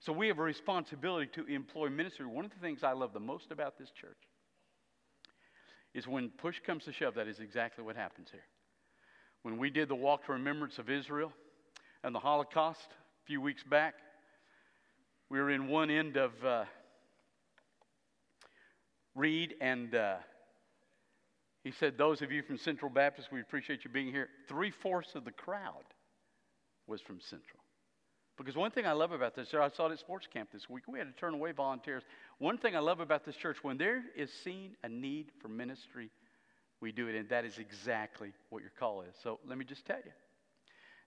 So 0.00 0.12
we 0.12 0.28
have 0.28 0.38
a 0.38 0.42
responsibility 0.42 1.30
to 1.32 1.46
employ 1.46 1.88
ministry. 1.88 2.26
One 2.26 2.44
of 2.44 2.50
the 2.50 2.60
things 2.60 2.84
I 2.84 2.92
love 2.92 3.14
the 3.14 3.20
most 3.20 3.52
about 3.52 3.78
this 3.78 3.90
church 3.90 4.18
is 5.94 6.06
when 6.06 6.30
push 6.30 6.56
comes 6.64 6.84
to 6.84 6.92
shove, 6.92 7.14
that 7.14 7.28
is 7.28 7.40
exactly 7.40 7.84
what 7.84 7.96
happens 7.96 8.28
here. 8.30 8.44
When 9.42 9.58
we 9.58 9.70
did 9.70 9.88
the 9.88 9.94
walk 9.94 10.26
to 10.26 10.32
remembrance 10.32 10.78
of 10.78 10.90
Israel 10.90 11.32
and 12.04 12.14
the 12.14 12.18
Holocaust 12.18 12.88
a 12.90 13.26
few 13.26 13.40
weeks 13.40 13.62
back, 13.62 13.94
we 15.30 15.38
were 15.38 15.50
in 15.50 15.68
one 15.68 15.90
end 15.90 16.16
of 16.16 16.32
uh, 16.44 16.64
Reed, 19.14 19.54
and 19.60 19.94
uh, 19.94 20.16
he 21.64 21.72
said, 21.72 21.96
Those 21.96 22.22
of 22.22 22.32
you 22.32 22.42
from 22.42 22.58
Central 22.58 22.90
Baptist, 22.90 23.28
we 23.32 23.40
appreciate 23.40 23.84
you 23.84 23.90
being 23.90 24.10
here. 24.10 24.28
Three 24.48 24.70
fourths 24.70 25.14
of 25.14 25.24
the 25.24 25.30
crowd 25.30 25.84
was 26.86 27.00
from 27.00 27.20
Central 27.20 27.59
Because 28.40 28.56
one 28.56 28.70
thing 28.70 28.86
I 28.86 28.92
love 28.92 29.12
about 29.12 29.36
this 29.36 29.52
I 29.52 29.68
saw 29.68 29.88
it 29.88 29.92
at 29.92 29.98
sports 29.98 30.26
camp 30.26 30.48
this 30.50 30.70
week. 30.70 30.84
We 30.88 30.98
had 30.98 31.14
to 31.14 31.20
turn 31.20 31.34
away 31.34 31.52
volunteers. 31.52 32.04
One 32.38 32.56
thing 32.56 32.74
I 32.74 32.78
love 32.78 33.00
about 33.00 33.26
this 33.26 33.36
church, 33.36 33.58
when 33.62 33.76
there 33.76 34.02
is 34.16 34.32
seen 34.32 34.76
a 34.82 34.88
need 34.88 35.26
for 35.42 35.48
ministry, 35.48 36.08
we 36.80 36.90
do 36.90 37.08
it, 37.08 37.16
and 37.16 37.28
that 37.28 37.44
is 37.44 37.58
exactly 37.58 38.32
what 38.48 38.62
your 38.62 38.72
call 38.78 39.02
is. 39.02 39.14
So 39.22 39.40
let 39.46 39.58
me 39.58 39.66
just 39.66 39.84
tell 39.84 39.98
you. 39.98 40.12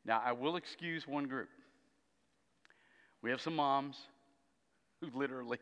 Now, 0.06 0.22
I 0.24 0.32
will 0.34 0.58
excuse 0.58 1.08
one 1.08 1.26
group. 1.26 1.50
We 3.24 3.32
have 3.32 3.42
some 3.42 3.56
moms 3.56 3.98
who 5.02 5.10
literally 5.18 5.58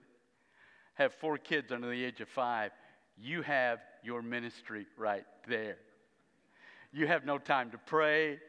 have 0.96 1.14
four 1.14 1.38
kids 1.38 1.72
under 1.72 1.90
the 1.90 2.04
age 2.04 2.20
of 2.20 2.28
five. 2.28 2.72
You 3.18 3.44
have 3.44 3.80
your 4.04 4.22
ministry 4.22 4.88
right 4.98 5.24
there. 5.48 5.78
You 6.92 7.08
have 7.08 7.24
no 7.24 7.38
time 7.38 7.72
to 7.72 7.78
pray. 7.78 8.40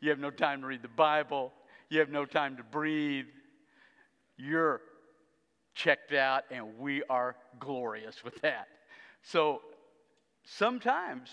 You 0.00 0.08
have 0.08 0.18
no 0.18 0.30
time 0.30 0.62
to 0.62 0.66
read 0.66 0.80
the 0.80 0.88
Bible. 0.88 1.52
You 1.94 2.00
have 2.00 2.10
no 2.10 2.24
time 2.24 2.56
to 2.56 2.64
breathe. 2.64 3.26
You're 4.36 4.80
checked 5.76 6.12
out, 6.12 6.42
and 6.50 6.76
we 6.76 7.04
are 7.04 7.36
glorious 7.60 8.24
with 8.24 8.34
that. 8.40 8.66
So 9.22 9.60
sometimes 10.42 11.30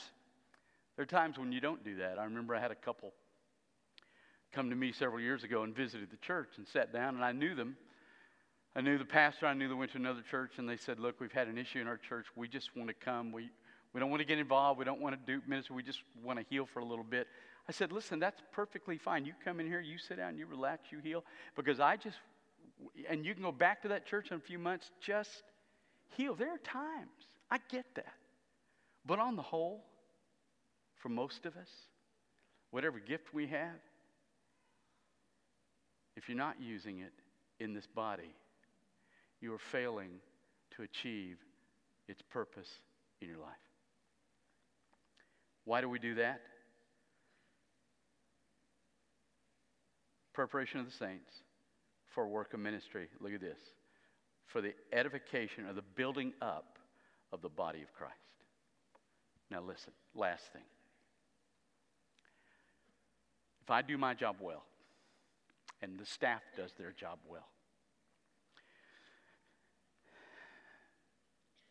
there 0.96 1.02
are 1.02 1.08
times 1.08 1.40
when 1.40 1.52
you 1.52 1.62
don't 1.62 1.84
do 1.84 1.96
that. 1.96 2.20
I 2.20 2.26
remember 2.26 2.54
I 2.54 2.60
had 2.60 2.70
a 2.70 2.76
couple 2.76 3.12
come 4.52 4.70
to 4.70 4.76
me 4.76 4.92
several 4.92 5.20
years 5.20 5.44
ago 5.44 5.64
and 5.64 5.76
visited 5.76 6.12
the 6.12 6.18
church 6.18 6.50
and 6.58 6.68
sat 6.68 6.94
down, 6.94 7.16
and 7.16 7.26
I 7.26 7.32
knew 7.32 7.56
them. 7.56 7.76
I 8.76 8.82
knew 8.82 9.00
the 9.00 9.04
pastor, 9.04 9.48
I 9.48 9.56
knew 9.56 9.68
they 9.68 9.74
went 9.74 9.94
to 9.94 9.98
another 9.98 10.22
church, 10.30 10.60
and 10.60 10.70
they 10.70 10.78
said, 10.78 11.00
Look, 11.00 11.20
we've 11.20 11.32
had 11.32 11.48
an 11.48 11.58
issue 11.58 11.80
in 11.80 11.88
our 11.88 11.98
church. 11.98 12.28
We 12.36 12.48
just 12.48 12.78
want 12.78 12.88
to 12.90 12.94
come. 12.94 13.32
We, 13.32 13.50
we 13.94 14.00
don't 14.00 14.12
want 14.12 14.22
to 14.22 14.28
get 14.28 14.38
involved. 14.38 14.78
We 14.78 14.86
don't 14.86 15.02
want 15.02 15.16
to 15.16 15.34
do 15.34 15.42
ministry. 15.48 15.76
We 15.76 15.82
just 15.82 16.04
want 16.24 16.38
to 16.38 16.46
heal 16.52 16.68
for 16.72 16.82
a 16.82 16.86
little 16.86 17.04
bit. 17.04 17.26
I 17.68 17.72
said, 17.72 17.92
Listen, 17.92 18.20
that's 18.20 18.42
perfectly 18.52 18.98
fine. 18.98 19.26
You 19.26 19.34
come 19.44 19.60
in 19.60 19.68
here, 19.68 19.80
you 19.80 19.98
sit 19.98 20.18
down, 20.18 20.38
you 20.38 20.46
relax, 20.46 20.92
you 20.92 21.00
heal. 21.00 21.24
Because 21.56 21.80
I 21.80 21.96
just, 21.98 22.18
and 23.10 23.26
you 23.26 23.34
can 23.34 23.44
go 23.44 23.52
back 23.52 23.82
to 23.84 23.90
that 23.90 24.06
church 24.06 24.32
in 24.32 24.38
a 24.38 24.40
few 24.40 24.60
months, 24.60 24.90
just 25.00 25.44
heal. 26.18 26.36
There 26.36 26.54
are 26.54 26.58
times. 26.60 27.10
I 27.50 27.60
get 27.70 27.86
that. 27.96 28.14
But 29.06 29.20
on 29.20 29.36
the 29.36 29.42
whole, 29.42 29.84
for 30.96 31.10
most 31.10 31.46
of 31.46 31.56
us, 31.58 31.70
whatever 32.72 33.00
gift 33.00 33.34
we 33.34 33.48
have, 33.48 33.80
if 36.16 36.28
you're 36.30 36.38
not 36.38 36.62
using 36.62 37.00
it 37.00 37.14
in 37.60 37.74
this 37.74 37.88
body, 37.88 38.36
you 39.40 39.54
are 39.54 39.60
failing 39.60 40.12
to 40.76 40.84
achieve 40.84 41.38
its 42.08 42.22
purpose 42.22 42.70
in 43.22 43.28
your 43.28 43.40
life. 43.40 43.50
Why 45.66 45.82
do 45.82 45.90
we 45.90 46.00
do 46.00 46.16
that? 46.16 46.42
Preparation 50.34 50.80
of 50.80 50.86
the 50.86 50.92
saints 50.92 51.32
for 52.08 52.28
work 52.28 52.54
of 52.54 52.60
ministry. 52.60 53.08
Look 53.20 53.34
at 53.34 53.42
this. 53.42 53.60
For 54.46 54.62
the 54.62 54.74
edification 54.92 55.66
or 55.66 55.74
the 55.74 55.82
building 55.82 56.34
up 56.42 56.78
of 57.32 57.42
the 57.42 57.50
body 57.50 57.82
of 57.82 57.94
Christ. 57.94 58.16
Now, 59.50 59.62
listen, 59.62 59.94
last 60.16 60.44
thing. 60.54 60.64
If 63.64 63.70
I 63.70 63.82
do 63.82 63.98
my 63.98 64.14
job 64.14 64.38
well, 64.40 64.64
and 65.82 65.98
the 66.00 66.06
staff 66.06 66.42
does 66.56 66.72
their 66.78 66.92
job 66.92 67.20
well, 67.28 67.48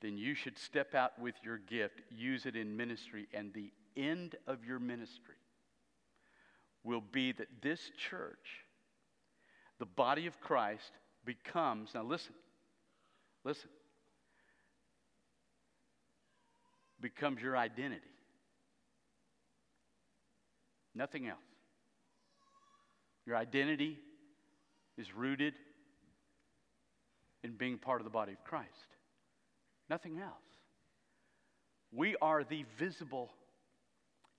then 0.00 0.16
you 0.16 0.34
should 0.34 0.58
step 0.58 0.94
out 0.94 1.18
with 1.18 1.34
your 1.42 1.58
gift, 1.58 2.00
use 2.10 2.46
it 2.46 2.56
in 2.56 2.76
ministry, 2.76 3.28
and 3.34 3.52
the 3.52 3.70
end 3.96 4.36
of 4.46 4.64
your 4.64 4.78
ministry 4.78 5.39
will 6.84 7.02
be 7.12 7.32
that 7.32 7.48
this 7.62 7.90
church, 8.10 8.64
the 9.78 9.86
body 9.86 10.26
of 10.26 10.40
Christ, 10.40 10.92
becomes, 11.24 11.90
now 11.94 12.02
listen, 12.02 12.34
listen, 13.44 13.68
becomes 17.00 17.40
your 17.40 17.56
identity. 17.56 18.02
Nothing 20.94 21.28
else. 21.28 21.38
Your 23.26 23.36
identity 23.36 23.98
is 24.98 25.14
rooted 25.14 25.54
in 27.42 27.52
being 27.52 27.78
part 27.78 28.00
of 28.00 28.04
the 28.04 28.10
body 28.10 28.32
of 28.32 28.44
Christ. 28.44 28.68
Nothing 29.88 30.18
else. 30.18 30.34
We 31.92 32.16
are 32.20 32.44
the 32.44 32.64
visible 32.78 33.30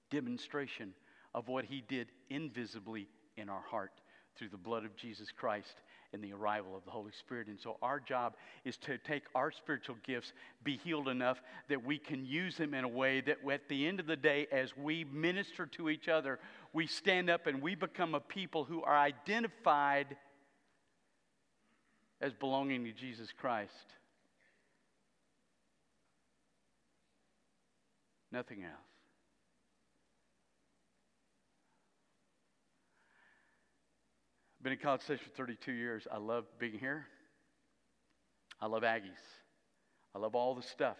demonstration 0.09 0.93
of 1.33 1.47
what 1.47 1.65
he 1.65 1.83
did 1.87 2.07
invisibly 2.29 3.07
in 3.37 3.49
our 3.49 3.61
heart 3.61 3.91
through 4.37 4.49
the 4.49 4.57
blood 4.57 4.85
of 4.85 4.95
Jesus 4.95 5.29
Christ 5.31 5.81
and 6.13 6.23
the 6.23 6.33
arrival 6.33 6.75
of 6.75 6.83
the 6.83 6.91
Holy 6.91 7.11
Spirit. 7.19 7.47
And 7.47 7.59
so 7.59 7.77
our 7.81 7.99
job 7.99 8.35
is 8.65 8.77
to 8.77 8.97
take 8.97 9.23
our 9.35 9.51
spiritual 9.51 9.95
gifts, 10.05 10.33
be 10.63 10.77
healed 10.77 11.07
enough 11.07 11.41
that 11.69 11.83
we 11.83 11.97
can 11.97 12.25
use 12.25 12.57
them 12.57 12.73
in 12.73 12.83
a 12.83 12.87
way 12.87 13.21
that 13.21 13.37
at 13.49 13.69
the 13.69 13.87
end 13.87 13.99
of 13.99 14.07
the 14.07 14.15
day, 14.15 14.47
as 14.51 14.75
we 14.75 15.05
minister 15.05 15.65
to 15.67 15.89
each 15.89 16.07
other, 16.07 16.39
we 16.73 16.87
stand 16.87 17.29
up 17.29 17.47
and 17.47 17.61
we 17.61 17.75
become 17.75 18.15
a 18.15 18.19
people 18.19 18.63
who 18.63 18.81
are 18.83 18.97
identified 18.97 20.17
as 22.19 22.33
belonging 22.33 22.83
to 22.83 22.91
Jesus 22.91 23.29
Christ. 23.37 23.71
Nothing 28.31 28.63
else. 28.63 28.90
Been 34.63 34.73
in 34.73 34.77
College 34.77 35.01
Station 35.01 35.25
for 35.25 35.35
32 35.37 35.71
years. 35.71 36.07
I 36.11 36.17
love 36.17 36.45
being 36.59 36.77
here. 36.77 37.07
I 38.59 38.67
love 38.67 38.83
Aggies. 38.83 39.23
I 40.13 40.19
love 40.19 40.35
all 40.35 40.53
the 40.53 40.61
stuff. 40.61 40.97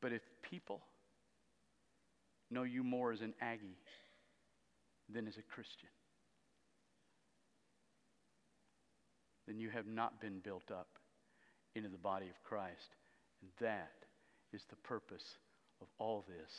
But 0.00 0.12
if 0.12 0.22
people 0.42 0.80
know 2.50 2.64
you 2.64 2.82
more 2.82 3.12
as 3.12 3.20
an 3.20 3.34
Aggie 3.40 3.78
than 5.08 5.28
as 5.28 5.36
a 5.36 5.42
Christian, 5.42 5.88
then 9.46 9.60
you 9.60 9.70
have 9.70 9.86
not 9.86 10.20
been 10.20 10.40
built 10.40 10.72
up 10.72 10.98
into 11.76 11.88
the 11.88 11.98
body 11.98 12.26
of 12.26 12.42
Christ. 12.42 12.96
And 13.40 13.50
that 13.60 13.92
is 14.52 14.64
the 14.70 14.76
purpose 14.76 15.36
of 15.80 15.86
all 15.98 16.24
this, 16.26 16.50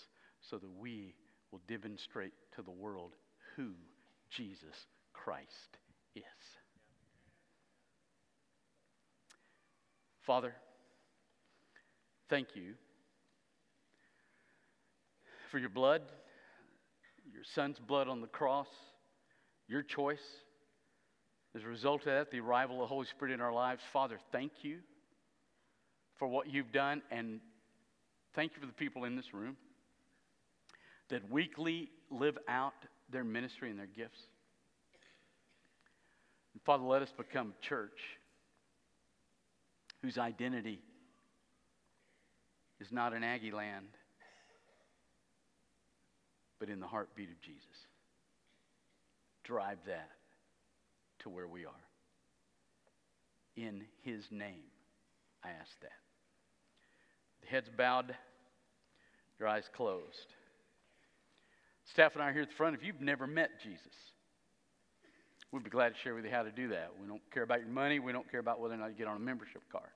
so 0.42 0.58
that 0.58 0.70
we 0.80 1.14
will 1.52 1.62
demonstrate 1.68 2.34
to 2.56 2.62
the 2.62 2.72
world 2.72 3.14
who 3.56 3.72
Jesus 4.30 4.88
Christ 5.14 5.78
is. 6.16 6.24
Father, 10.26 10.54
thank 12.30 12.50
you 12.56 12.76
for 15.52 15.58
your 15.58 15.70
blood, 15.70 16.04
your 17.34 17.44
son's 17.56 17.80
blood 17.80 18.08
on 18.08 18.22
the 18.22 18.28
cross, 18.28 18.68
your 19.68 19.82
choice. 19.82 20.22
As 21.56 21.64
a 21.64 21.68
result 21.68 22.02
of 22.02 22.06
that, 22.06 22.30
the 22.30 22.40
arrival 22.40 22.76
of 22.76 22.82
the 22.82 22.88
Holy 22.88 23.08
Spirit 23.08 23.34
in 23.34 23.42
our 23.42 23.52
lives, 23.52 23.82
Father, 23.92 24.20
thank 24.32 24.52
you 24.62 24.78
for 26.20 26.28
what 26.28 26.48
you've 26.54 26.72
done 26.72 27.02
and 27.10 27.40
Thank 28.36 28.54
you 28.54 28.60
for 28.60 28.68
the 28.68 28.74
people 28.74 29.06
in 29.06 29.16
this 29.16 29.34
room 29.34 29.58
that 31.10 31.30
weekly 31.32 31.90
live 32.12 32.38
out 32.48 32.74
their 33.12 33.24
ministry 33.24 33.70
and 33.70 33.80
their 33.80 33.88
gifts. 33.88 34.20
And 36.54 36.62
Father, 36.64 36.84
let 36.84 37.02
us 37.02 37.12
become 37.18 37.54
a 37.60 37.66
church 37.66 38.00
whose 40.02 40.18
identity 40.18 40.80
is 42.80 42.92
not 42.92 43.14
in 43.14 43.24
Aggie 43.24 43.52
land, 43.52 43.88
but 46.60 46.70
in 46.70 46.80
the 46.80 46.88
heartbeat 46.88 47.30
of 47.30 47.42
Jesus. 47.42 47.66
Drive 49.44 49.80
that 49.88 50.10
to 51.20 51.30
where 51.30 51.48
we 51.48 51.66
are. 51.66 51.72
In 53.56 53.84
his 54.04 54.24
name, 54.32 54.64
I 55.44 55.50
ask 55.50 55.72
that. 55.82 56.09
Heads 57.48 57.70
bowed 57.76 58.16
your 59.40 59.48
eyes 59.48 59.70
closed. 59.76 60.34
Staff 61.92 62.14
and 62.14 62.24
I 62.24 62.30
are 62.30 62.34
here 62.34 62.44
at 62.44 62.50
the 62.50 62.56
front. 62.56 62.76
If 62.76 62.84
you've 62.84 63.02
never 63.02 63.26
met 63.26 63.50
Jesus, 63.64 63.94
we'd 65.52 65.64
be 65.64 65.70
glad 65.70 65.90
to 65.90 66.00
share 66.04 66.14
with 66.14 66.26
you 66.26 66.32
how 66.32 66.44
to 66.44 66.52
do 66.52 66.68
that. 66.70 66.92
We 67.02 67.08
don't 67.08 67.22
care 67.34 67.44
about 67.44 67.62
your 67.62 67.70
money. 67.70 68.00
We 68.00 68.12
don't 68.12 68.30
care 68.30 68.40
about 68.40 68.60
whether 68.60 68.76
or 68.76 68.78
not 68.78 68.90
you 68.90 68.96
get 68.96 69.08
on 69.08 69.18
a 69.18 69.20
membership 69.20 69.64
card. 69.72 69.90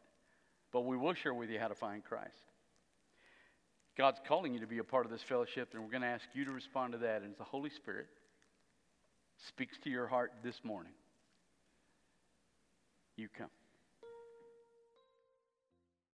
But 0.72 0.82
we 0.82 0.98
will 0.98 1.14
share 1.14 1.34
with 1.34 1.52
you 1.52 1.60
how 1.60 1.68
to 1.68 1.76
find 1.76 2.04
Christ. 2.04 2.34
God's 3.96 4.20
calling 4.28 4.56
you 4.56 4.60
to 4.62 4.68
be 4.68 4.80
a 4.80 4.84
part 4.84 5.06
of 5.06 5.12
this 5.12 5.22
fellowship, 5.22 5.70
and 5.74 5.84
we're 5.84 5.92
going 5.92 6.02
to 6.02 6.08
ask 6.08 6.26
you 6.34 6.46
to 6.46 6.52
respond 6.52 6.94
to 6.94 7.00
that. 7.00 7.22
And 7.22 7.32
as 7.32 7.38
the 7.38 7.44
Holy 7.44 7.70
Spirit 7.70 8.08
speaks 9.48 9.78
to 9.84 9.90
your 9.92 10.08
heart 10.08 10.32
this 10.44 10.60
morning, 10.64 10.94
you 13.16 13.28
come. 13.38 13.50